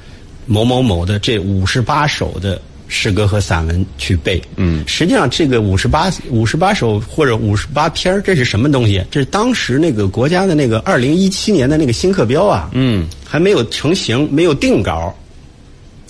[0.46, 4.42] 某某某的这五十八首的诗歌和散文去背。
[4.56, 9.04] 嗯，实际上这个五十八五十八首或者五十八篇这是什么东西？
[9.10, 12.70] 这是当时那个国家的那个二零一七年的那个新课标啊。
[12.74, 15.14] 嗯，还没有成型，没有定稿。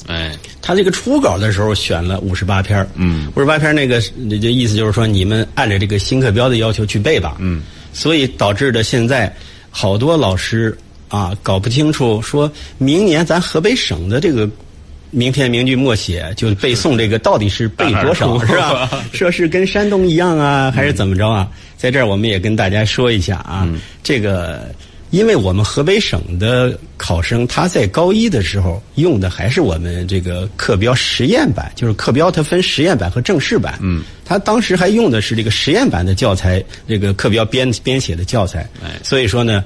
[0.07, 0.31] 哎。
[0.61, 4.01] 他这个初稿的时候选了五十八篇嗯，五十八篇那个
[4.41, 7.61] 这意思就是说你们按照这个新课标的要求去背吧，嗯，
[7.93, 9.31] 所以导致的现在
[9.69, 10.75] 好多老师
[11.07, 14.49] 啊搞不清楚，说明年咱河北省的这个
[15.11, 18.89] 名篇名句默写就背诵这个到底是背多少 是吧？
[19.13, 21.47] 说是跟山东一样啊，还是怎么着啊？
[21.77, 23.67] 在这儿我们也跟大家说一下啊，
[24.01, 24.73] 这个。
[25.11, 33.77] 因为我们河北省的考生，他在高一的时候用的还是我们这个课标实验版，就是课标它分实验版和正式版。
[33.81, 38.67] 嗯，他当时还用的是这个实验版的教材，这个课标编编写的教材。
[38.83, 39.63] 哎，所以说呢，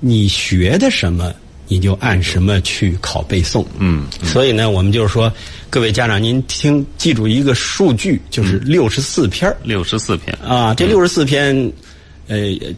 [0.00, 1.32] 你学的什么，
[1.68, 3.64] 你就按什么去考背诵。
[3.78, 5.32] 嗯，所以呢，我们就是说，
[5.70, 11.72] 各位家长，您听记住一个数据，就是六十四篇六十四篇啊，这六十四篇。
[12.28, 12.36] 呃，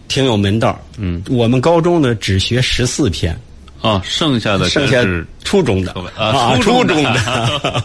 [0.09, 3.39] 挺有门道嗯，我们高中呢只学十四篇，
[3.83, 5.05] 啊，剩下的剩下
[5.45, 7.83] 初中的啊，初中的。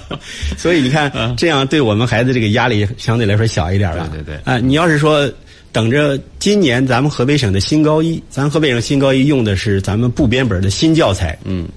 [0.57, 4.07] 所以你看，这样对我们孩子这个压力相对来说小一点了。
[4.11, 4.41] 对对对。
[4.43, 5.29] 啊，你要是说
[5.71, 11.37] 等着今年咱们河北省的新高一，咱河北省新高一用的是咱们部编本的新教材。
[11.43, 11.67] 嗯。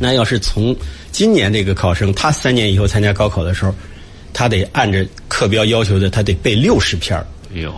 [0.00, 0.74] 那要是从
[1.12, 3.72] 今年这个考生，他三年以后参加高考的时候，
[4.32, 7.24] 他得按着课标要求的，他得背六十篇儿。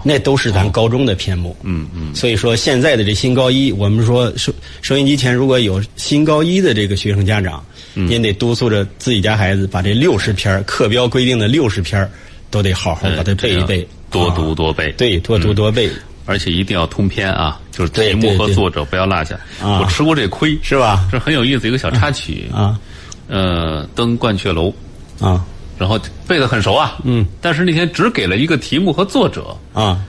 [0.05, 12.09] 那都是咱高中的篇目，嗯嗯，所以说现在的这新高一，我们说收收音机前如果有新高一的这个学生家长，您得督促着自己家孩子把这六十篇课标规定的六十篇
[12.51, 15.91] 都得好好把它背一背，多读多背，对，多读多背，
[16.25, 19.39] 而且一定要通篇啊，就是题目和作者不要落下。
[19.61, 21.07] 我吃过这亏，是吧？
[21.11, 22.45] 这很有意思一个小插曲。
[22.53, 22.79] 啊，
[23.29, 24.73] 呃，登鹳雀楼。
[25.21, 25.45] 啊。
[25.79, 30.01] 然后背得很熟啊，嗯，但是那天只给了一个题目和作者啊，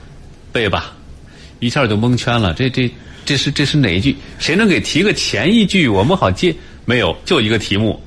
[0.52, 0.92] 背吧，
[1.60, 2.54] 一下就蒙圈了。
[2.54, 2.90] 这这
[3.24, 4.16] 这是这是哪一句？
[4.38, 6.54] 谁能给提个前一句，我们好接？
[6.84, 8.00] 没有，就一个题目。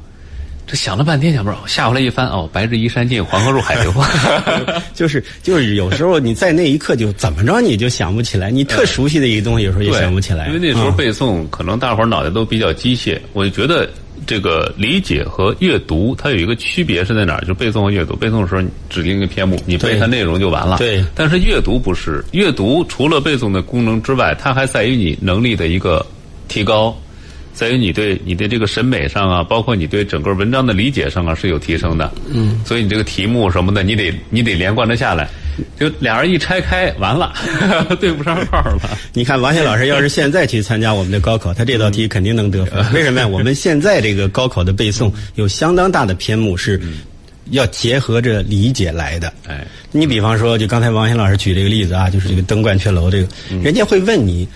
[0.71, 3.93] 这想了半天想不着，下回来一翻哦，白日依山尽，黄河入海流。
[4.95, 10.47] 就是就是有时候你在那一刻就怎么着你就想不起来，你特熟悉的一个东西有时候也想不起来。
[10.47, 13.89] 因为那时候背诵可能大伙儿脑袋都比较机械，我就觉得
[14.25, 17.43] 这个理解和阅读它有一个区别是在哪儿？
[17.43, 20.77] 就背诵和阅读，背诵的时候指定一个篇目，你背它内容就完了。
[20.77, 21.03] 对。
[21.13, 26.05] 但是阅读不是，阅读除了背诵的功能之外，它还在于你能力的一个
[26.47, 26.97] 提高。
[27.53, 32.11] 在于你对你的这个审美上啊，包括你对整个文章的理解上啊是有提升的。
[32.29, 35.29] 嗯，所以你这个题目什么的，你得你得连贯的下来。
[35.77, 37.33] 就俩人一拆开，完了
[37.99, 38.97] 对不上号了。
[39.13, 42.93] 你看王鑫老师要是现在去参加我们的高考，他这道题肯定能得分。
[42.93, 43.27] 为什么呀？
[43.27, 46.81] 我们现在这个高考的背诵有相当大的篇目是
[47.49, 49.31] 要结合着理解来的。
[49.45, 53.27] 哎，你比方说，就刚才王鑫老师举这个例子啊，就是这个登鹳雀楼这个，
[53.61, 54.47] 人家会问你，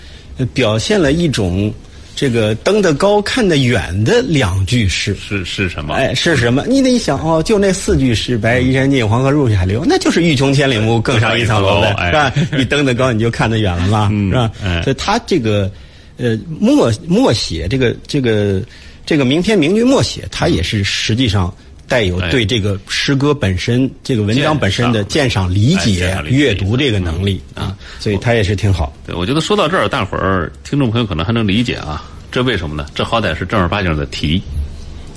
[0.54, 1.72] 表现了一种。
[2.16, 5.94] 这个登得高看得远的两句诗是是什么？
[5.94, 6.64] 哎，是什么？
[6.66, 12.32] 你得想哦，就那四句诗：“白日依山尽，黄河入海流。”那就是“欲穷千里目，更上一层楼”呗，是吧？
[12.56, 14.50] 你登得高，你就看得远了嘛，是吧？
[14.82, 15.70] 所以他这个
[16.16, 18.62] 呃默默写这个这个
[19.04, 21.54] 这个名篇名句默写，他也是实际上
[21.88, 28.92] 带有对这个诗歌本身、这个文章本身的鉴赏、理解、阅读这个能力啊，所以他也是挺好。
[29.06, 32.04] 对，我觉得说到这儿，大伙儿听众朋友可能还能理解啊。
[32.30, 32.86] 这为什么呢？
[32.94, 34.42] 这好歹是正儿八经的题，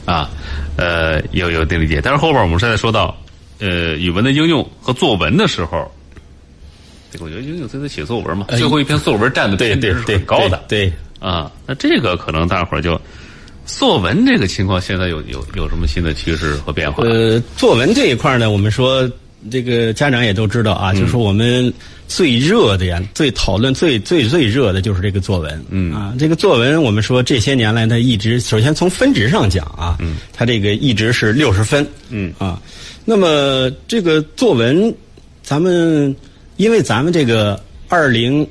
[0.05, 0.29] 啊，
[0.77, 1.99] 呃，有有点理解。
[2.01, 3.17] 但是后边我们现在说到，
[3.59, 5.91] 呃，语文的应用和作文的时候，
[7.11, 11.51] 这个我觉得应用在写作文嘛，最后一篇作文占的对对对高的对啊。
[11.65, 12.93] 那这个可能大伙儿就
[13.77, 17.03] 作文这个情况，现在有有有什么新的趋势和变化？
[17.03, 19.09] 呃，作文这一块呢，我们说
[19.51, 21.73] 这个家长也都知道啊，就是说我们。
[22.09, 25.63] 最热的呀，最讨论最最最热的就是这个作文。
[25.69, 31.87] 嗯啊，这个作文，我们说这些年来它一直，首先从分值上讲啊，嗯，它这个一直是六十分。
[32.09, 32.59] 嗯啊，
[33.05, 34.91] 那么这个作文，
[35.43, 36.15] 咱们
[36.57, 38.41] 因为咱们这个二零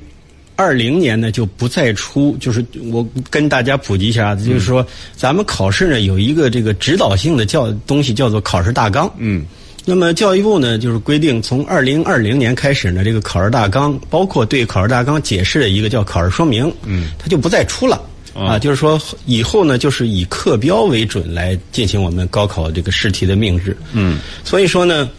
[0.59, 9.09] 二零年呢就不再出，就是我跟大家普及一下，就是说咱们考试呢有一个这个指导性的叫东西叫做考试大纲。
[9.17, 9.45] 嗯。
[9.85, 17.99] 那么教育部呢，就是规定从二零二零年开始呢，这个考试大纲，包括对考试大纲解释的一个叫考试说明，嗯，它就不再出了
[18.35, 18.59] 啊。
[18.59, 23.75] 就是说以后呢，就是以课标为准来进行我们高考这个试题的命制。
[23.93, 25.09] 嗯，所以说呢，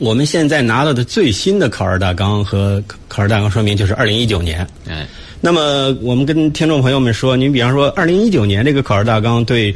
[0.00, 4.66] 我们现在拿到的最新的考试大纲和考试大纲说明就是二零一九年。
[4.88, 5.06] 哎，
[5.40, 9.72] 那么我们跟听众朋友们说，您比方说二零一九年这个考试大纲对。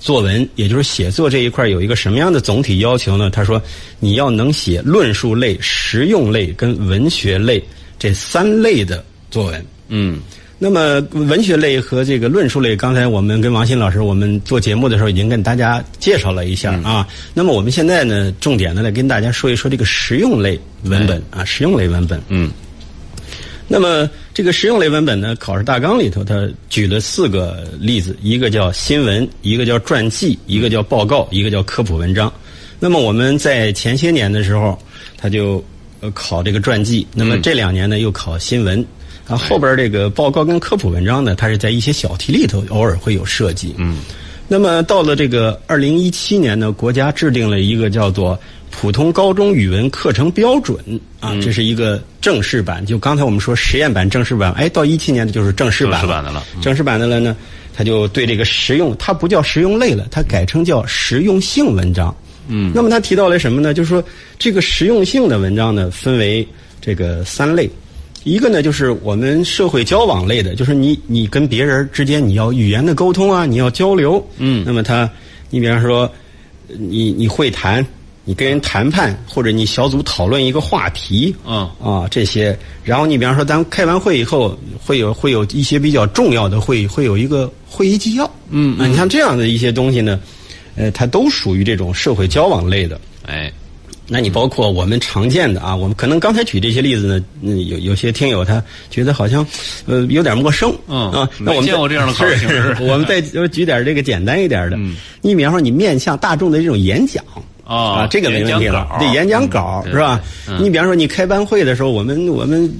[0.00, 3.30] 作文，也就是写作这一块有一个什么样的总体要求呢？
[3.30, 3.62] 他说，
[3.98, 7.62] 你要能写论述类、实用类跟文学类
[7.98, 9.66] 这三类的作文。
[9.88, 10.20] 嗯，
[10.58, 17.06] 那么文学类和这个论述类，刚才我们跟王鑫老师我们做节目的时候已经跟大家介绍了一下啊。
[17.34, 22.20] 那么我们现在呢，重点的来跟大家说一说这个实用类文本啊，实用类文本。
[22.28, 22.50] 嗯。
[23.66, 32.30] 那么这个实用类文本呢，考试大纲里头，它举了四个例子，一个叫新闻，一个叫传记，一个叫报告，一个叫科普文章。
[32.78, 34.78] 那么我们在前些年的时候，
[35.16, 35.64] 他就
[36.00, 38.84] 呃考这个传记，那么这两年呢又考新闻，
[39.26, 43.74] 啊后边这个报告跟科普文章呢，它是在一些小题里头偶尔会有涉及。
[43.78, 43.98] 嗯。
[44.46, 48.38] 那么到了这个二零一七年呢，国家制定了一个叫做。
[48.76, 50.76] 普通高中语文课程标准
[51.20, 52.84] 啊，这是一个正式版。
[52.84, 56.42] 就刚才我们说实验版、正式版，哎，到一七年的就是正式版的了。
[56.60, 57.36] 正式版的了呢，
[57.72, 62.12] 他就对这个实用，它不叫实用类了，它改成叫实用性文章。
[62.48, 63.72] 嗯，那么他提到了什么呢？
[63.72, 64.02] 就是说
[64.40, 66.44] 这个实用性的文章呢，分为
[66.80, 67.70] 这个三类。
[68.24, 74.26] 一个呢，就是我们社会交往类的，就是你你跟别人之间你要语言的沟通啊，你要交流。
[74.38, 75.08] 嗯，那么他，
[75.50, 76.10] 你比方说，
[76.66, 77.86] 你你会谈。
[78.26, 90.18] 你跟人谈判，或者你小组讨论一个话题，啊啊这些，然后你比方说，咱开完会以后，会有会有一些比较重要的会议，会有一个会议纪要，嗯啊，你像这样的一些东西呢，
[90.74, 93.52] 呃，它都属于这种社会交往类的，哎，
[94.06, 97.24] 那你包括我们常见的啊，我们可能刚才举这些例子呢，
[97.64, 99.46] 有有些听友他觉得好像
[99.86, 104.76] 呃有点陌生，嗯啊，那我们见过这样的考试 我们再举点这个简单一点的，
[105.22, 107.24] 你比方说你面向大众的这种演讲。
[107.66, 108.86] 啊，这个没问题了。
[108.98, 110.20] 对，演讲稿是吧？
[110.60, 112.70] 你比方说，你开班会的时候，我们我们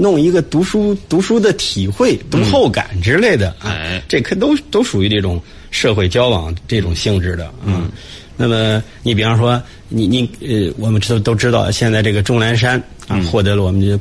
[0.00, 3.74] 弄一个读书读书的体会、读后感之类的啊，
[4.06, 5.42] 这可都都属于这种
[5.72, 7.90] 社会交往这种性质的嗯。
[8.40, 14.00] 那么，你比方说，你你呃，我们都都知道，现在这个钟南山啊，获得了我们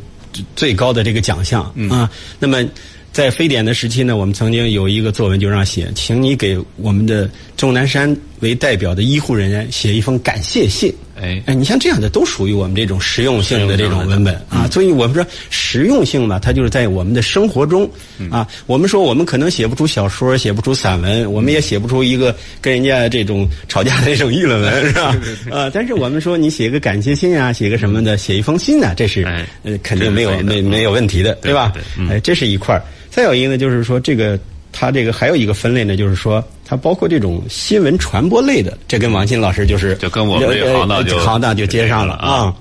[0.55, 2.09] 最高的这个奖项啊。
[2.39, 2.63] 那么。
[3.11, 7.27] 在非典的时期呢，我们曾经有一个作文就让写，请你给我们的
[7.57, 10.93] 钟南山为代表的医护人员写一封感谢信。
[11.21, 14.67] 哎哎，你像这样的都属于我们这种实用性的这种文本啊。
[14.71, 17.89] 所以我们说实用性嘛，它就是在我们的生活中
[18.31, 18.47] 啊。
[18.65, 25.15] 我们说我们可能写不出小说，写不出散文，我们也写不出一个跟人家这种吵架的这种议论文，是吧？
[25.51, 29.23] 啊，但是我们说你写个感谢信啊，写个什么的，写一封信啊，这是
[29.63, 31.73] 呃肯定没有没没有问题的，对吧？
[32.09, 32.81] 哎，这是一块儿。
[33.09, 34.39] 再有一个呢，就是说这个
[34.71, 42.53] 它这个还有一个分类呢，就是说它包括这种新闻传播类的，这跟王鑫老师就是就跟我们这行当就行当就接上了啊。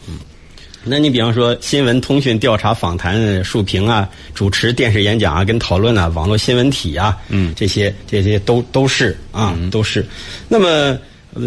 [0.84, 10.06] 那你比方说新闻、通讯、调查、访谈、述评啊，主持电视演讲啊，跟讨论啊，网络新闻体啊，嗯，这些这些都都是啊，都是。
[10.48, 10.98] 那么。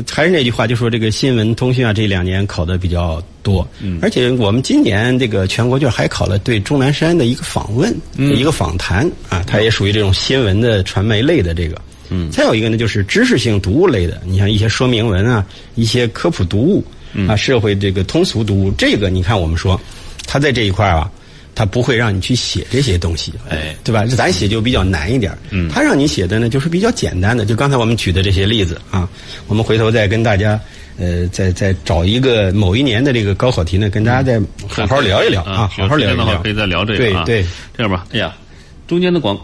[0.09, 11.81] 还是那句话，就说这个新闻通讯啊，这两年考的比较多，嗯而且我们今年这个全国卷还考了对钟南山的一个访问，一个访谈啊，它也属于这种新闻的传媒类的这个。
[12.09, 16.83] 嗯，再有一个呢，就是知识性读物类的，你像一些说明文啊，一些科普读物
[17.27, 19.79] 啊，社会这个通俗读物，这个你看我们说，
[20.25, 21.11] 它在这一块啊。
[21.61, 24.03] 他不会让你去写这些东西，哎，对吧？
[24.07, 25.31] 咱写就比较难一点。
[25.51, 27.45] 嗯，他让你写的呢，就是比较简单的。
[27.45, 29.07] 就刚才我们举的这些例子啊，
[29.45, 30.59] 我们回头再跟大家，
[30.97, 36.41] 呃，再再找一个某一年的这个高考题呢，跟大家再好好聊一聊啊，好好聊一聊。
[36.41, 37.25] 可以再聊这个啊。
[37.25, 37.47] 对对，
[37.77, 38.07] 这样吧。
[38.11, 38.33] 哎呀，
[38.87, 39.39] 中间的广，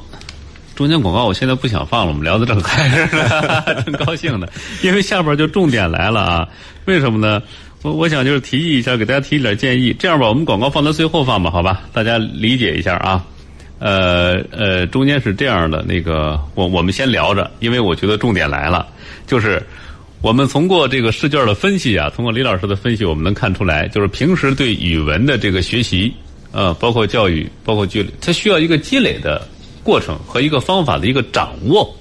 [0.73, 3.07] 中间广告我现在不想放了，我们聊的正开，
[3.85, 4.51] 挺高兴的，
[4.81, 6.49] 因为下边就重点来了啊。
[6.85, 7.43] 为什么呢？
[7.93, 9.95] 我想就是提议一下，给大家提一点建议。
[9.97, 11.81] 这样吧，我们广告放到最后放吧，好吧？
[11.93, 13.25] 大家理解一下啊。
[13.79, 18.87] 呃呃，中间是这样的，那个我我们先聊着，因为我觉得重点来了，
[19.27, 19.61] 就是
[20.21, 26.11] 我们通过这个试卷的分析啊，通过李老师的分析，我们能看出来，就是平时对语文的这个学习，
[26.51, 29.47] 呃，包括教育，包括积累，它需要一个积累的
[29.83, 31.95] 过程和一个方法的一个掌握。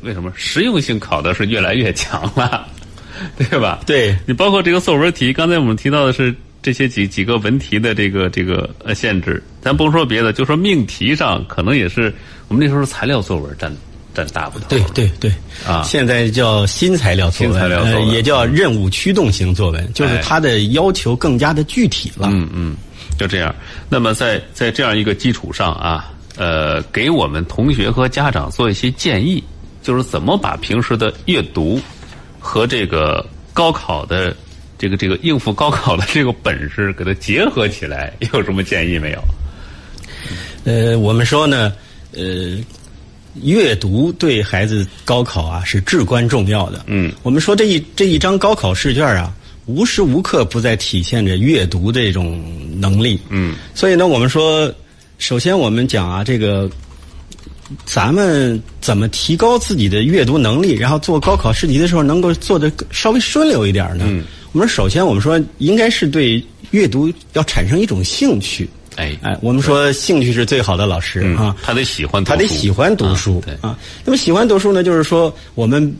[0.00, 2.66] 为什么实用性考的是越来越强了？
[3.36, 3.80] 对吧？
[3.86, 12.12] 对你包括这个作文题，刚才我们提到的是这些几几个文题的这个这个呃限制，咱甭说别的，就说命题上可能也是
[12.48, 13.74] 我们那时候材料作文占
[14.12, 14.68] 占大部分。
[14.68, 15.32] 对对对
[15.66, 22.28] 啊，现在叫新材料作文，呃，也叫任务驱动型作文，就是它的要求更加的具体了。
[22.30, 22.76] 嗯嗯，
[23.18, 23.54] 就这样。
[23.88, 29.42] 那么在在这样一个基础上啊，呃，给我们同学和家长做一些建议，
[29.82, 31.80] 就是怎么把平时的阅读。
[32.40, 34.34] 和这个高考的
[34.78, 39.22] 这个这个应付高考的这个本事给它结合起来，有什么建议没有？
[40.64, 41.72] 呃，我们说呢，
[42.12, 42.58] 呃，
[43.42, 46.82] 阅读对孩子高考啊是至关重要的。
[46.86, 49.32] 嗯，我们说这一这一张高考试卷啊，
[49.66, 52.42] 无时无刻不在体现着阅读这种
[52.80, 53.20] 能力。
[53.28, 54.74] 嗯，所以呢，我们说，
[55.18, 56.68] 首先我们讲啊，这个。
[57.84, 64.04] 咱们怎么提高自己的阅读能力，然后做高考试题的时候能够做的稍微顺溜一点呢？
[64.52, 68.68] 我们首先我们说应该是对阅读要产生一种兴趣。
[68.96, 73.78] 哎哎，我们说兴趣是最好的老师啊，他得喜欢，他得喜欢读书啊。
[74.04, 75.94] 那么喜欢读书呢，就是说我们。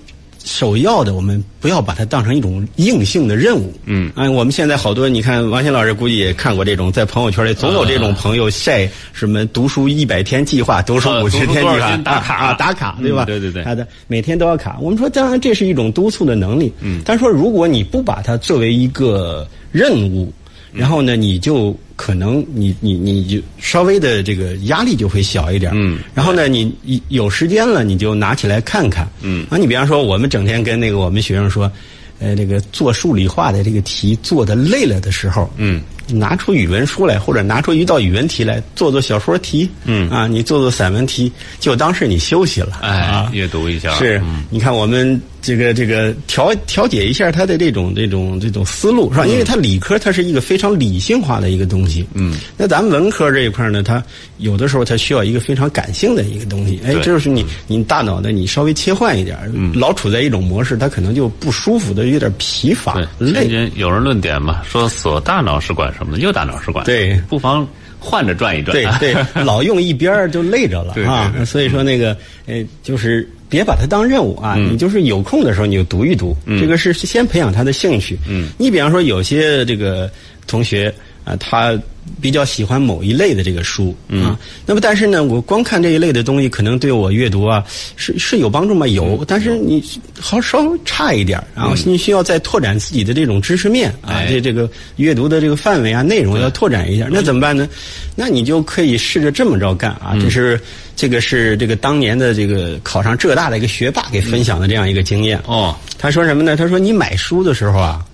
[0.45, 3.73] 首要的，我们不要把它当成一种硬性的任务。
[3.85, 13.25] 嗯，啊，我们现在好多，你看王鑫老师估计也看过这种，在朋友圈里总有这种朋友晒什么读书一百天计划、读书五十天计划打卡啊，打卡，对吧？
[13.25, 14.79] 对对对，他的每天都要卡。
[14.81, 16.73] 我们说，当然这是一种督促的能力。
[16.81, 20.33] 嗯，但是说，如果你不把它作为一个任务，
[20.73, 21.77] 然后呢，你就。
[22.01, 26.75] 可能你你你就稍微的这个压力就会小一点，嗯，然后呢，你
[27.09, 31.71] 有时间了你就拿起来看看，嗯，啊，你比方说我们整天跟那个我们学生说，
[32.19, 35.83] 呃，这个做数理化的这个题做的累了的时候，嗯。
[36.13, 40.09] 拿出语文书来，或者拿出一道语文题来做做小说题，嗯。
[40.11, 41.31] 啊，你做做散文题，
[41.61, 43.95] 就当是你休息了，哎，阅读一下。
[43.95, 49.27] 是，你看我们这个这个调调节一下他的这种这种这种思路，是吧？
[49.27, 54.03] 因为他理科它是一个非常理性化的一个东西，嗯，那咱们文科这一块呢，它
[54.39, 59.39] 有的时候它需要一个非常感性的一个东西，哎，这就是你你大脑的你稍微切换一点，
[59.75, 63.71] 老处在一种模式，它可能就不舒服的，有点疲乏累。
[63.77, 65.91] 有人论点嘛，说锁大脑是管。
[65.97, 66.19] 什么的？
[66.21, 67.67] 右大脑是管，对，不妨
[67.99, 68.73] 换着转一转。
[68.73, 71.35] 对对，老用一边儿就累着了 啊。
[71.45, 72.17] 所以说那个，
[72.47, 74.55] 呃，就是别把它当任务啊。
[74.55, 78.17] 你就是有空的时候你就读一读，这个是先培养他的兴趣。
[78.27, 80.11] 嗯，你比方说有些这个
[80.47, 80.95] 同学
[81.25, 81.79] 啊，他
[82.21, 84.39] 比较喜欢某一类的这个书啊。
[84.67, 87.65] 那么，但是呢，我光看这一类的东西，可能对我阅读啊
[87.97, 88.89] 是是有帮助吗？
[88.89, 89.83] 有，但是你
[90.19, 97.07] 好稍微差一点，然后你需要再拓展自己的这种知识面啊，这这个阅读的这个范围啊，内容要拓展一下。
[97.11, 97.69] 那怎么办呢？
[98.17, 100.17] 那你就可以试着这么着干啊。
[100.21, 100.61] 这是
[100.97, 105.77] 这个是这个当年的这个考上浙大的一个学霸给分享的这样一个经验哦。
[105.99, 106.57] 他说什么呢？
[106.57, 108.05] 他说你买书的时候啊。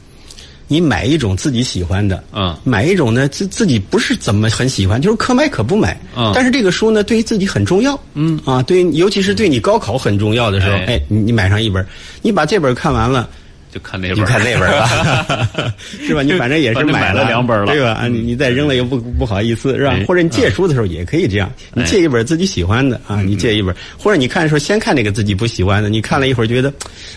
[0.68, 8.38] 你买一种自己喜欢的，嗯，买一种呢自自己不是怎么很喜欢，就是可买可不买，嗯，但是这个书呢对于自己很重要，嗯。
[8.44, 11.86] 啊，对，尤其是对你高考很重要的时候，哎，你你买上一本，
[12.22, 13.28] 你把这本看完了。
[13.76, 16.22] 就看那本，就看那本吧， 是吧？
[16.22, 17.90] 你反正也是买了两本了，对吧？
[17.90, 19.94] 啊，你你再扔了又不不好意思，是吧？
[20.08, 26.72] 或者你借书的时候也可以这样，你借一本自己喜欢的啊，你借一本，或者你看的时候先看那个自己不喜欢的，你看了一会儿觉得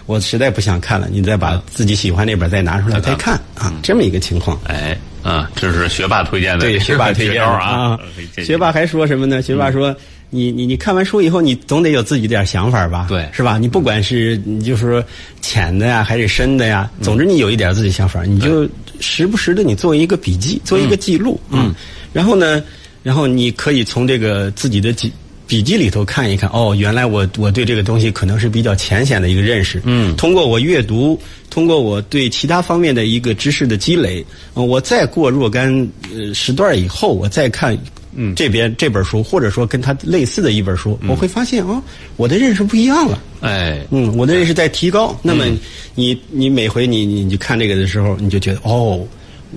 [0.05, 4.59] 我实在不想看了，你再把自己喜欢那本再拿出来再看啊，这么一个情况。
[4.65, 7.97] 哎，啊，这是学霸推荐的，对，学霸推荐啊。
[8.43, 9.41] 学霸还说什么呢？
[9.41, 9.95] 学霸说。
[10.31, 13.07] 你你你看完书以后，你总得有自己点想法吧？
[13.09, 13.57] 对，是吧？
[13.57, 15.03] 你不管是你就是说
[15.41, 18.69] 浅的呀，还是深的呀，总之你有一点自己想法，你就
[18.99, 21.73] 时不时的你做一个笔记，做一个记录，嗯，
[22.13, 22.63] 然后呢，
[23.01, 25.11] 然后你可以从这个自己的记
[25.47, 31.19] 笔记里头看一看，哦，原来我我对这个东西可能是比较浅显的一个认识，嗯，通过我阅读，
[31.49, 34.23] 通过我对其他方面的一个知识的积累，
[34.53, 35.73] 我再过若干
[36.13, 37.75] 呃时段以后，我再看。
[38.13, 41.81] 嗯，这边这本书，或者说跟它类似的一本书，我会发现啊，
[42.17, 43.21] 我的认识不一样了。
[43.41, 45.17] 哎，嗯，我的认识在提高。
[45.21, 45.45] 那么，
[45.95, 49.05] 你你每回你你你看这个的时候，你就觉得哦，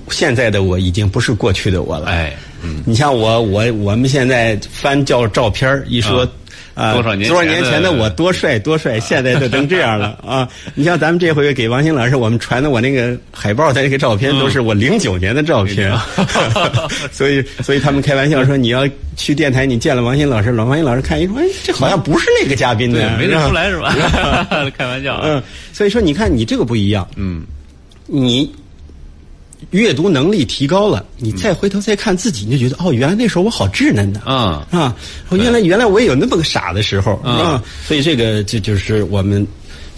[0.09, 2.07] 现在的我已经不是过去的我了。
[2.07, 6.21] 哎，嗯，你像我我我们现在翻叫照片一说。
[6.21, 6.29] 啊，
[6.75, 10.47] 多少年多少年前的我多帅多帅，现在都成这样了 啊！
[10.73, 15.95] 你像咱们这回给王鑫老师我们传的我那个海报的那个照片，都是我零九年的照片，
[17.11, 23.95] 所以所以他们开玩笑说，你要去电台，你见了王鑫老师，老王鑫老师看一说，哎，这好像不是那个嘉宾呢，没认出来是吧？
[24.75, 27.43] 开玩笑，嗯，所以说你看你这个不一样，嗯，
[28.07, 28.51] 你。
[29.71, 34.67] 阅读能力提高了，你再回头再看自己，你就觉得哦，原来那时候我好稚嫩呢，啊。
[34.71, 34.95] 啊，
[35.31, 39.45] 原来原来我也有那么个傻的时候啊，所以这个这就是我们。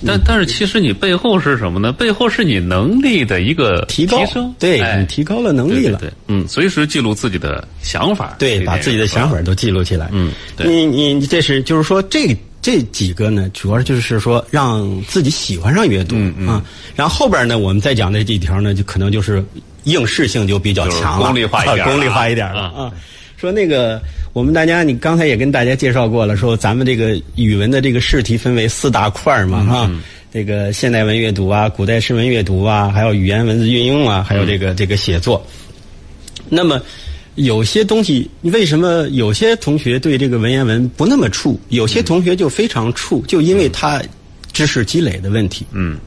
[0.05, 1.91] 但但是其实你背后是什么呢？
[1.91, 10.68] 背后是你能力的一个提升，对你提高了能力了，对，嗯，随时记录自己的想法，对，把自己的想法都记录起来，嗯，对。
[10.86, 12.36] 你你这是就是说这。
[12.66, 16.16] 这几个呢，主要就是说让自己喜欢上阅读
[16.47, 16.66] 啊。
[16.95, 19.45] 然后后边呢，我们再讲的这几条呢，就可能就是
[19.84, 22.91] 应试性就比较强了，功利化一点， 功利化一点了啊。
[23.38, 24.01] 说那个，
[24.34, 29.91] 我们大家，你刚才也跟大家介绍过了，说咱们这个语文的这个试题分为四大块嘛啊，
[30.34, 35.45] 这个现代文阅读啊，古代诗文阅读啊，还有语言文字运用啊，还有这个这个写作。
[36.49, 36.82] 那么。
[37.36, 41.57] 有些东西，为什么有些同学对这个文言文不那么怵？
[41.69, 44.01] 有些同学就非常怵，就因为他
[44.53, 45.65] 知识积累的问题。
[45.71, 45.97] 嗯。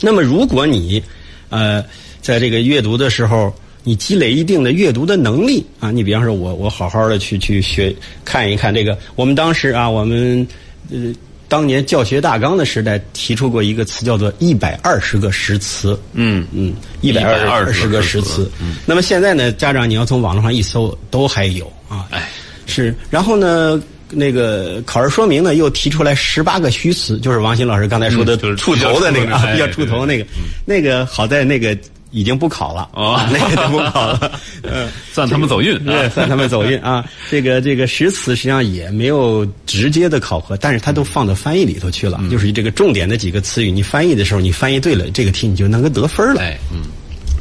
[0.00, 1.02] 那么，如果你
[1.48, 1.84] 呃
[2.20, 10.46] 在这个阅读的时候，你积累一定的阅读的能力啊，你比方说，我我好好的去去学看一看这个，我们当时啊，我们
[10.90, 11.12] 呃。
[11.52, 16.00] 当年教学大纲的时代提出过一个词，叫做一百二十个实词。
[16.14, 16.72] 嗯嗯，
[17.02, 18.50] 一百二十个实词。
[18.86, 22.06] 那么现在呢，家长你要从网络上一搜，都还有啊。
[22.10, 22.30] 哎，
[22.64, 22.94] 是。
[23.10, 23.78] 然后呢，
[24.08, 30.24] 那个考试说明呢，又提出来十八个虚词，就是王鑫老师刚才说的出头的那个，比较出头那个。
[30.64, 31.76] 那个好在那个。
[32.12, 37.04] 已经不考了啊，那个不考了， 嗯，算他们走运，对，算他们走运啊。
[37.30, 46.40] 这个这个实词实际上也没有直接的考核，但是它都放到翻译里头去了，就是这个重点的几个词语，你翻译的时候你翻译对了，这个题你就能够得分了。
[46.40, 46.82] 哎，嗯。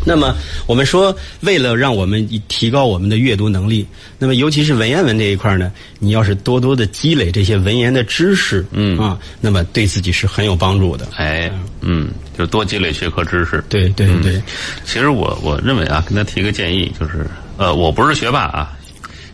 [0.03, 0.35] 那么
[0.65, 3.85] 我们说，为了让我们提高我们的阅读能力，
[4.17, 11.07] 那么尤其是文言文这一块呢，你要是多多的积累这些文言的知识，嗯啊，那么对自己是很有帮助的。
[11.15, 13.63] 哎，嗯，就多积累学科知识。
[13.69, 14.41] 对对对。
[14.85, 17.25] 其实我我认为啊，跟他提个建议，就是
[17.57, 18.73] 呃，我不是学霸啊，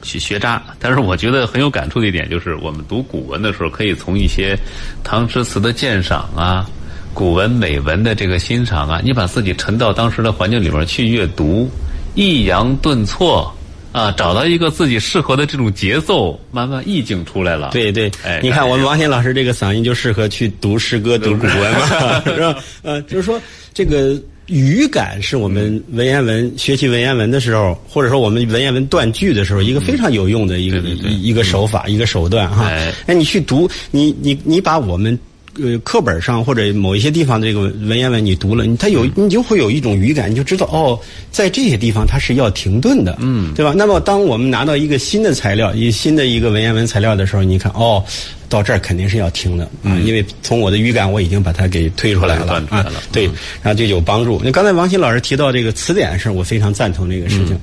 [0.04, 4.58] 学学渣，但是我觉得很有感触的一点就是，我们读古文的时候，可以从一些
[5.04, 6.70] 唐诗词的鉴赏啊。
[7.18, 11.68] 古文美文的这个欣赏啊，你把自己沉到当时的环境里面去阅读，
[12.14, 13.52] 抑扬顿挫
[13.92, 17.72] 啊，找到一个自己适合的这种节奏，慢慢意境出来了。
[17.72, 22.56] 对对，哎，你看我们王鑫老师这个嗓音就适合去读诗歌、读古文嘛， 是吧？
[22.84, 23.42] 呃，就是说
[23.74, 24.16] 这个
[24.46, 32.70] 语感是我们文言文学习文言文的时候，或者说我们文言文断句的时候，一个非常有用的一个一个手法、一个手段哈。
[33.08, 35.18] 哎，你去读，你你你把我们。
[35.62, 41.00] 呃课本上或者某一些地方的这个文言文你读了，你它有你就会有一种语感，你就知道哦，
[41.32, 43.74] 在这些地方它是要停顿的，嗯，对吧？
[43.76, 48.04] 那么当我们拿到一个新的材料，一新的一个文言文材料的时候，你看哦，
[48.50, 53.26] 到这儿肯定是要停的啊，因为从我的语感我已经把它给推出来了啊，对，
[53.62, 54.42] 然后就有帮助。
[54.44, 57.60] 那刚才王鑫老师提到这个词典的事我非常赞同这个事情。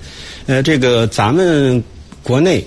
[0.47, 1.83] 呃，这个咱们
[2.23, 2.65] 国内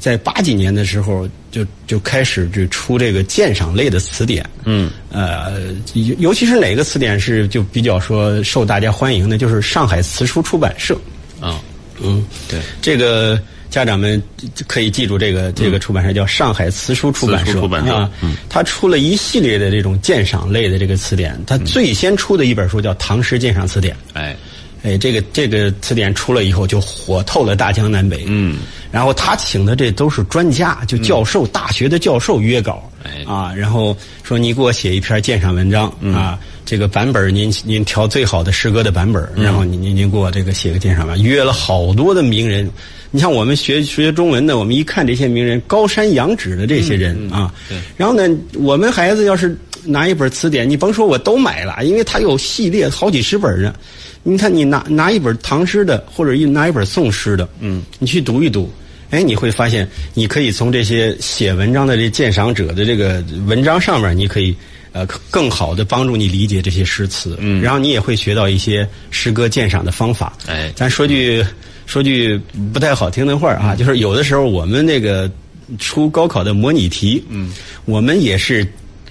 [0.00, 1.28] 在八几年的时候。
[1.50, 10.96] 就就开始就出这个鉴赏类的词典，嗯，呃，尤其是哪个词典是就比较说受大家欢迎的，就是上海词书出版社，
[11.40, 11.60] 啊，
[12.00, 14.22] 嗯，对，这个家长们
[14.66, 17.60] 可以记住这个这个出版社叫上海词书出版社。
[17.94, 18.10] 啊，
[18.48, 24.36] 他出了一系列的这种鉴赏类的这个词典，他最先出的一本书叫《唐诗鉴赏词典》，哎。
[24.82, 28.24] 哎，这个这个词典出了以后，就火透了大江南北。
[28.26, 28.60] 嗯，
[28.90, 32.90] 然后他请的这都是专家，就教授、大学的教授约稿。
[33.02, 41.22] 哎，啊，然后说你给我写一篇鉴赏文章啊，这个版本您您调最好的诗歌的版本，然后您您您给我这个写个鉴赏文。
[41.22, 42.70] 约了好多的名人，
[43.10, 47.50] 你像我们学学中文的，我们一看这些名人，高山仰止的这些人啊。
[47.96, 48.28] 然后呢，
[48.58, 53.74] 我们孩子要是拿一本词典，你甭说我都买了，因为它有系列好几十本呢。
[54.22, 58.70] 你看，你拿拿一本唐诗的，或者一拿一本宋诗的，嗯，你去读一读，
[59.08, 64.54] 哎，你会发现，你可以从这些写文章的这鉴赏者的这个文章上面，你可以
[64.92, 70.36] 呃更好的帮助你理解这些诗词，嗯，然后你也会学到一些诗歌鉴赏的方法。
[70.46, 71.42] 哎，咱说句
[71.86, 72.38] 说句
[72.74, 75.30] 不太好听的话啊，就是有的时候我们那个
[75.78, 77.50] 出高考的模拟题，嗯，
[77.86, 78.66] 我们也是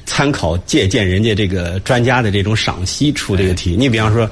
[0.09, 3.75] 参考借鉴人家这个专家的这种赏析出这个题。
[3.77, 4.27] 你比方说。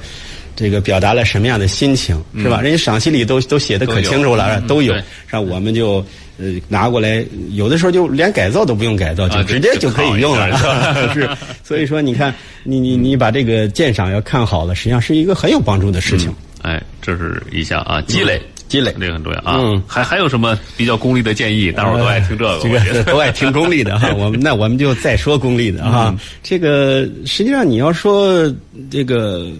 [0.60, 2.60] 这个表达了什么样的心情，是吧？
[2.60, 4.92] 人家赏析里都都写的可清楚了，都有。
[5.28, 6.04] 让我们就
[6.36, 11.14] 呃拿过来，有的时候就连改造都不用改造，就直接就可以用了。
[11.14, 11.30] 是，
[11.62, 16.34] 所以说你看，你你你把这个鉴赏要看好了，实际上是一个很有帮助的事情。
[16.62, 19.56] 哎，这是一项啊，积累积累，这个很重要啊。
[19.58, 21.72] 嗯，还还有什么比较功利的建议？
[21.72, 24.12] 大伙儿都爱听这个，这个 都爱听功利的哈。
[24.16, 26.14] 我们那我们就再说功利的哈。
[26.42, 28.52] 这个实际上你要说
[28.90, 29.50] 这个。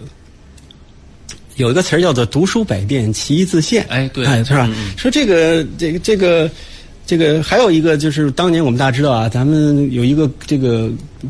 [1.55, 3.85] 有一个词儿叫做“读书百遍，其义自现”。
[3.91, 4.69] 哎，对，是吧？
[4.95, 6.49] 说这个，这个，这个，
[7.09, 10.87] 这个，还有一个就是当年我们大家知道啊，咱们有一个这个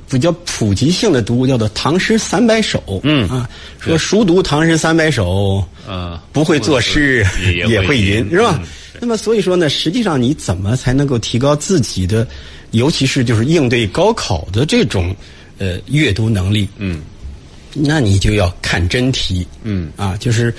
[0.10, 2.84] 比较普及性的读物，叫做《唐诗三百首》。
[3.04, 3.50] 嗯啊，
[3.80, 7.26] 说熟读《唐诗三百首》，啊，不会作诗
[7.70, 8.62] 也会吟，是吧？
[9.00, 12.28] 那么所以说呢，实际上你怎么才能够提高自己的，
[12.72, 15.16] 尤其是就是应对高考的这种
[15.60, 16.68] 呃阅读能力？
[16.78, 17.02] 嗯。
[17.74, 20.54] 那你就要看真题，嗯啊，就是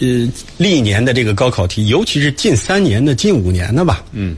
[0.00, 4.36] 呃历年的这个高考题，尤其是近三年的、近五年的吧，嗯。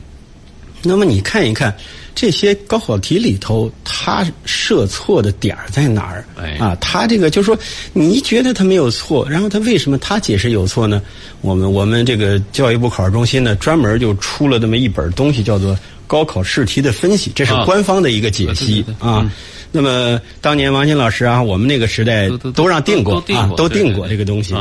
[0.83, 1.75] 那么你看一看
[2.15, 6.25] 这些高考题里头，它设错的点儿在哪儿？
[6.37, 7.57] 哎啊，他这个就是说，
[7.93, 11.01] 你觉得他没有错，然后他为什么他解释有错呢？
[11.41, 15.73] 我们我们这个教育部考试中心呢，专门就出了这么一本东西，叫做
[16.07, 19.29] 《高考试题的分析》，这是官方的一个解析啊。
[19.71, 24.55] 那么当年王鑫老师啊，我们那个时代都让定过啊，都定过这个东西。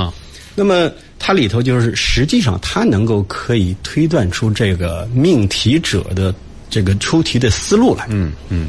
[0.54, 6.34] 那么它里头就是实际上它能够可以推断出这个命题者的
[6.70, 8.06] 这个出题的思路来。
[8.08, 8.68] 嗯嗯。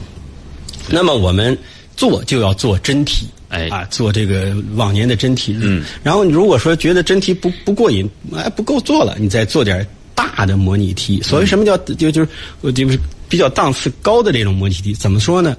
[0.90, 1.58] 那么我们
[1.96, 5.56] 做就要做真题，哎啊，做这个往年的真题。
[5.62, 5.84] 嗯。
[6.04, 9.86] 然后如果说觉得真题不不过瘾，哎不够做了，你再做点
[10.16, 11.22] 大的模拟题。
[11.22, 14.94] 所谓什么叫就就是就是比较档次高的这种模拟题？
[14.94, 15.56] 怎么说呢？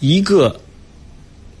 [0.00, 0.58] 一个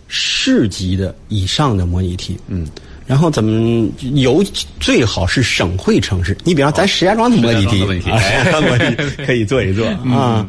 [0.08, 2.66] 市级的以上的模拟题，嗯，
[3.06, 4.44] 然后怎么游
[4.80, 6.36] 最好是省会城市？
[6.44, 7.84] 你比方咱石家庄的模拟题，
[9.26, 10.46] 可以做一做啊，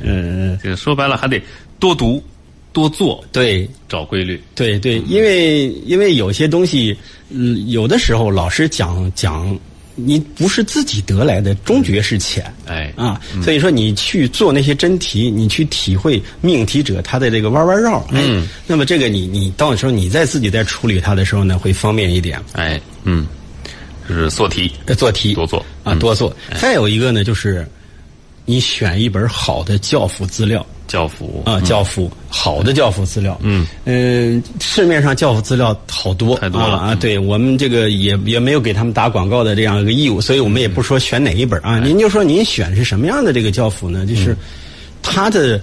[0.00, 1.42] 嗯，这说白了还得
[1.80, 2.22] 多读
[2.72, 6.96] 多做，对，找规律，对对，因为因为有些东西，
[7.30, 9.58] 嗯，有的时候老师讲讲。
[9.98, 12.44] 你不是自己得来的，终觉是浅。
[12.66, 18.06] 哎啊，所以说你去做那些真题，你去体会命题者他的这个弯弯绕。
[18.10, 22.40] 嗯，那么这个你你到时候你在自己在处理它的时候呢，会方便一点。
[22.52, 23.26] 哎，嗯，
[24.08, 26.34] 就是做题，做题多做啊，多做。
[26.60, 27.66] 再有一个呢，就是
[28.44, 30.64] 你选一本好的教辅资料。
[30.88, 31.44] 教辅。
[31.46, 33.64] 啊，教辅好的教辅资料，嗯。
[33.84, 36.78] 嗯，市面上教辅资料好多，太多了。
[36.78, 36.94] 啊！
[36.96, 41.78] 对我们这个也也没有给他们打广告的这样一个义务，所以我们也不说选哪一本啊。
[41.78, 44.04] 您就说您选是什么样的这个教辅呢？
[44.04, 44.36] 就是
[45.02, 45.60] 它的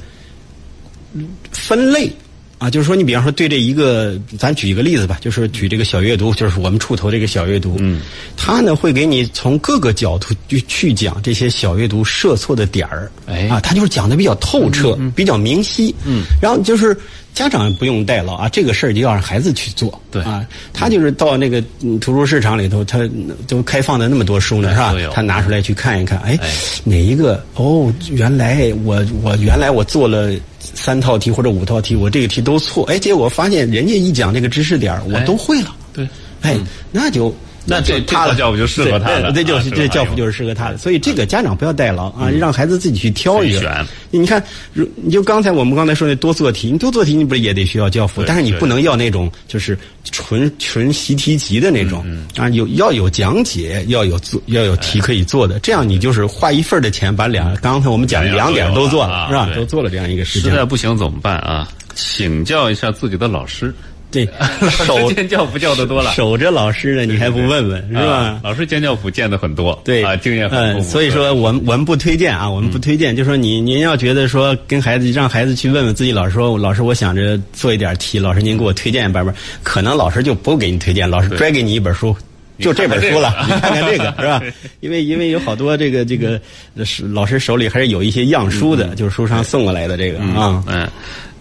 [1.52, 2.10] 分类
[2.58, 8.00] 啊，就是说，你比方说对这一个，咱举一个例子吧，就是举这个小阅读，就是我们触头这个小阅读，嗯，
[8.38, 16.98] 它呢会给你从各个角度去去讲这些小阅读设错的点儿，哎啊，它就是讲的比较透彻，比较明晰，嗯，然后就是
[17.36, 20.24] 家长不用代劳啊，这个事儿就要让孩子去做，对。
[20.24, 23.08] 啊，他就是到那个嗯图书市场里头，他
[23.48, 24.96] 都开放的那么多书呢，是吧？
[25.14, 26.50] 他拿出来去看一看，哎哎，
[26.84, 27.46] 哪一个？
[27.54, 30.34] 哦，原来我我原来我做了。
[30.74, 36.10] 三套题或者五套题，我这个题都错，哎，结果发现人家一讲这个知识点儿我都会了，对，
[36.42, 36.58] 哎，
[36.92, 37.34] 那就
[37.66, 43.86] 那这他的，教辅就适合他了对，这就是啊这教辅就是适合他的，所以这个家长不要代劳啊，让孩子自己去挑一个。
[44.12, 44.42] 你看，
[44.72, 49.78] 如你就刚才我们刚才说那多做题，你多做题你不是也得需要教辅，但是你不能要那种就是
[50.12, 59.50] 纯纯习题集的那种嗯啊，有要有讲解，要有做要有题可以做的，这样你就是花一份的钱把两刚才我们讲两点都做了，是吧？
[59.56, 60.56] 都做了这样一个事情实。
[60.56, 61.68] 在不行怎么办啊？
[61.94, 63.74] 请教一下自己的老师，
[64.12, 64.28] 对，
[64.72, 68.40] 守尖教辅教的多了，守着老师呢，你还不问问是啊吧？
[68.44, 70.90] 老师尖教辅见的很多，对啊，经验很丰嗯，富。
[70.90, 73.16] 所以说我们我们不推荐啊，我们不推荐。
[73.16, 82.16] 就说你您要觉得说跟孩子让孩子去问问自己老师说，老师我想着做一点题，老师您给我推荐一本本，可能老师就不给你推荐，老师对拽给你一本书。
[82.58, 84.42] 就这本书了，你你看看这个 是吧？
[84.80, 86.40] 因为因为有好多这个这个
[86.86, 90.64] 是老师手里还是有一些样书的，就是书上送过来的这个啊。
[90.68, 90.90] 嗯，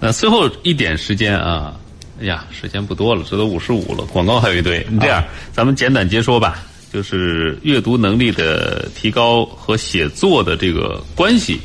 [0.01, 1.73] 那最后一点时间啊，
[2.25, 4.85] 哎呀，时间不多了，这都五十五了，广告还有一堆。
[4.89, 5.23] 你这样，
[5.53, 6.57] 咱们简短截说吧，
[6.91, 11.61] 就是阅读能力的提高和写作的这个关系。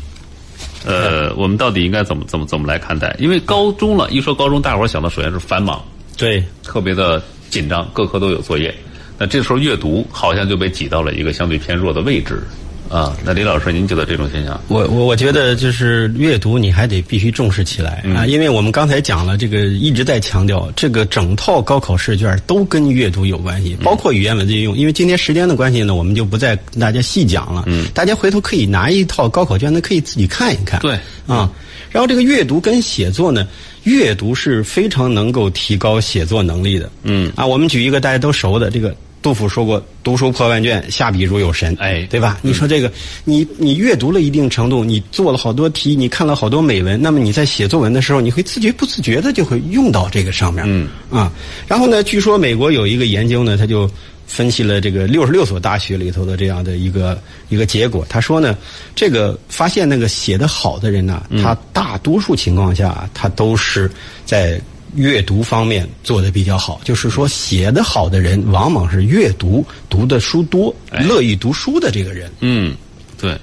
[0.86, 3.16] 呃，我们到底应该怎么怎么怎么来看待？
[3.20, 5.82] 因为高中了，一说高中，大伙儿想到首先是繁忙，
[6.18, 8.76] 对，特别的紧张，各科都有作业。
[9.18, 12.43] 那这时候阅读好像就被挤到了一个相对偏弱的位置
[12.89, 13.15] 啊。
[13.23, 14.59] 那李老师，您觉得这种现象？
[14.67, 24.75] 我我我觉得就是阅读，你还得必须重视起来啊，因为我们刚才讲了，这个一直在强调，这个整套高考试卷都跟阅读有关系，包括语言文字运用。
[24.75, 27.63] 因为今天时间的关系呢，我们就不再跟大家细讲了。
[27.67, 30.79] 嗯，大家回头可以拿一套高考卷呢，可以自己看一看。
[30.81, 31.49] 对啊，
[31.91, 33.47] 然后这个阅读跟写作呢，
[33.83, 36.89] 阅读是非常能够提高写作能力的。
[37.03, 38.95] 嗯啊，我们举一个大家都熟的这个。
[39.22, 42.39] 杜甫说过：“读书破万卷，下笔如有神。”哎对吧？
[42.41, 42.89] 你说这个，
[43.26, 50.63] 你你阅读了一定程度，你做了好多题，你看了好多美文，那么你在写作文的时候，你会自觉不自觉的就会用到这个上面。
[50.65, 51.32] 嗯啊，
[51.67, 53.89] 然后呢，据说美国有一个研究呢，他就
[54.26, 58.05] 分析了这个六十六所大学里头的这样的一个一个结果。
[58.07, 58.57] 他说呢，
[58.95, 63.91] 这个发现那个写的好的人呢，他大多数情况下他都是
[64.26, 64.61] 在。
[64.95, 72.31] 阅读方面做的比较好，就是说写的好的人，往往是阅读读的书多、哎乐意读书的这个人。
[72.39, 72.75] 嗯，
[73.19, 73.37] 对，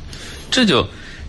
[0.50, 0.86] 这就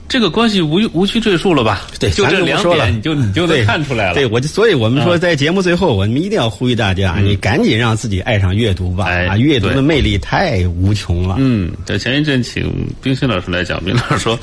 [0.10, 1.88] 这个关系无无需赘述了吧？
[2.00, 4.14] 对，就这两不说了，点，你就你就能看出来了。
[4.14, 9.06] 对，我就所以我们说，啊在节目最后，我们一定要呼吁大家，你赶紧让自己爱上阅读吧！
[9.06, 11.36] 哎啊，阅读的魅力太无穷了。
[11.40, 14.40] 嗯，在前一阵请冰心老师来讲，冰老师说，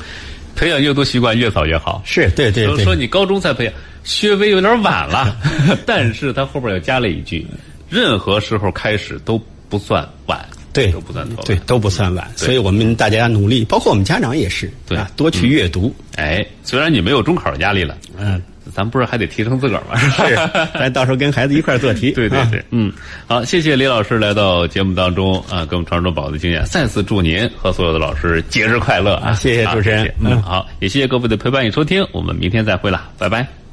[0.55, 2.01] 培养阅读习惯越早越好。
[2.05, 5.35] 是对对对，说说你高中才培养，稍微有点晚了，
[5.85, 7.45] 但是他后边又加了一句，
[7.89, 11.45] 任何时候开始都不算晚，对都不算晚。
[11.45, 15.93] 对都不算晚，所以我们大家努力，包括我们家长也是，对啊，多去阅读。
[16.15, 18.41] 哎，虽然你没有中考压力了，嗯，
[18.75, 19.95] 咱不是还得提升自个儿吗？
[19.97, 20.35] 是，
[20.77, 22.11] 咱到时候跟孩子一块儿做题。
[22.11, 22.91] 啊对对对，嗯，
[23.25, 26.63] 好，谢谢李老师来到节目当中啊，给我们传授宝贵的经验。
[26.65, 29.29] 再次祝您和所有的老师节日快乐啊！
[29.29, 33.64] 啊谢谢主持人嗯好，也谢谢各位的陪伴与收听，我们明天再会了，拜拜。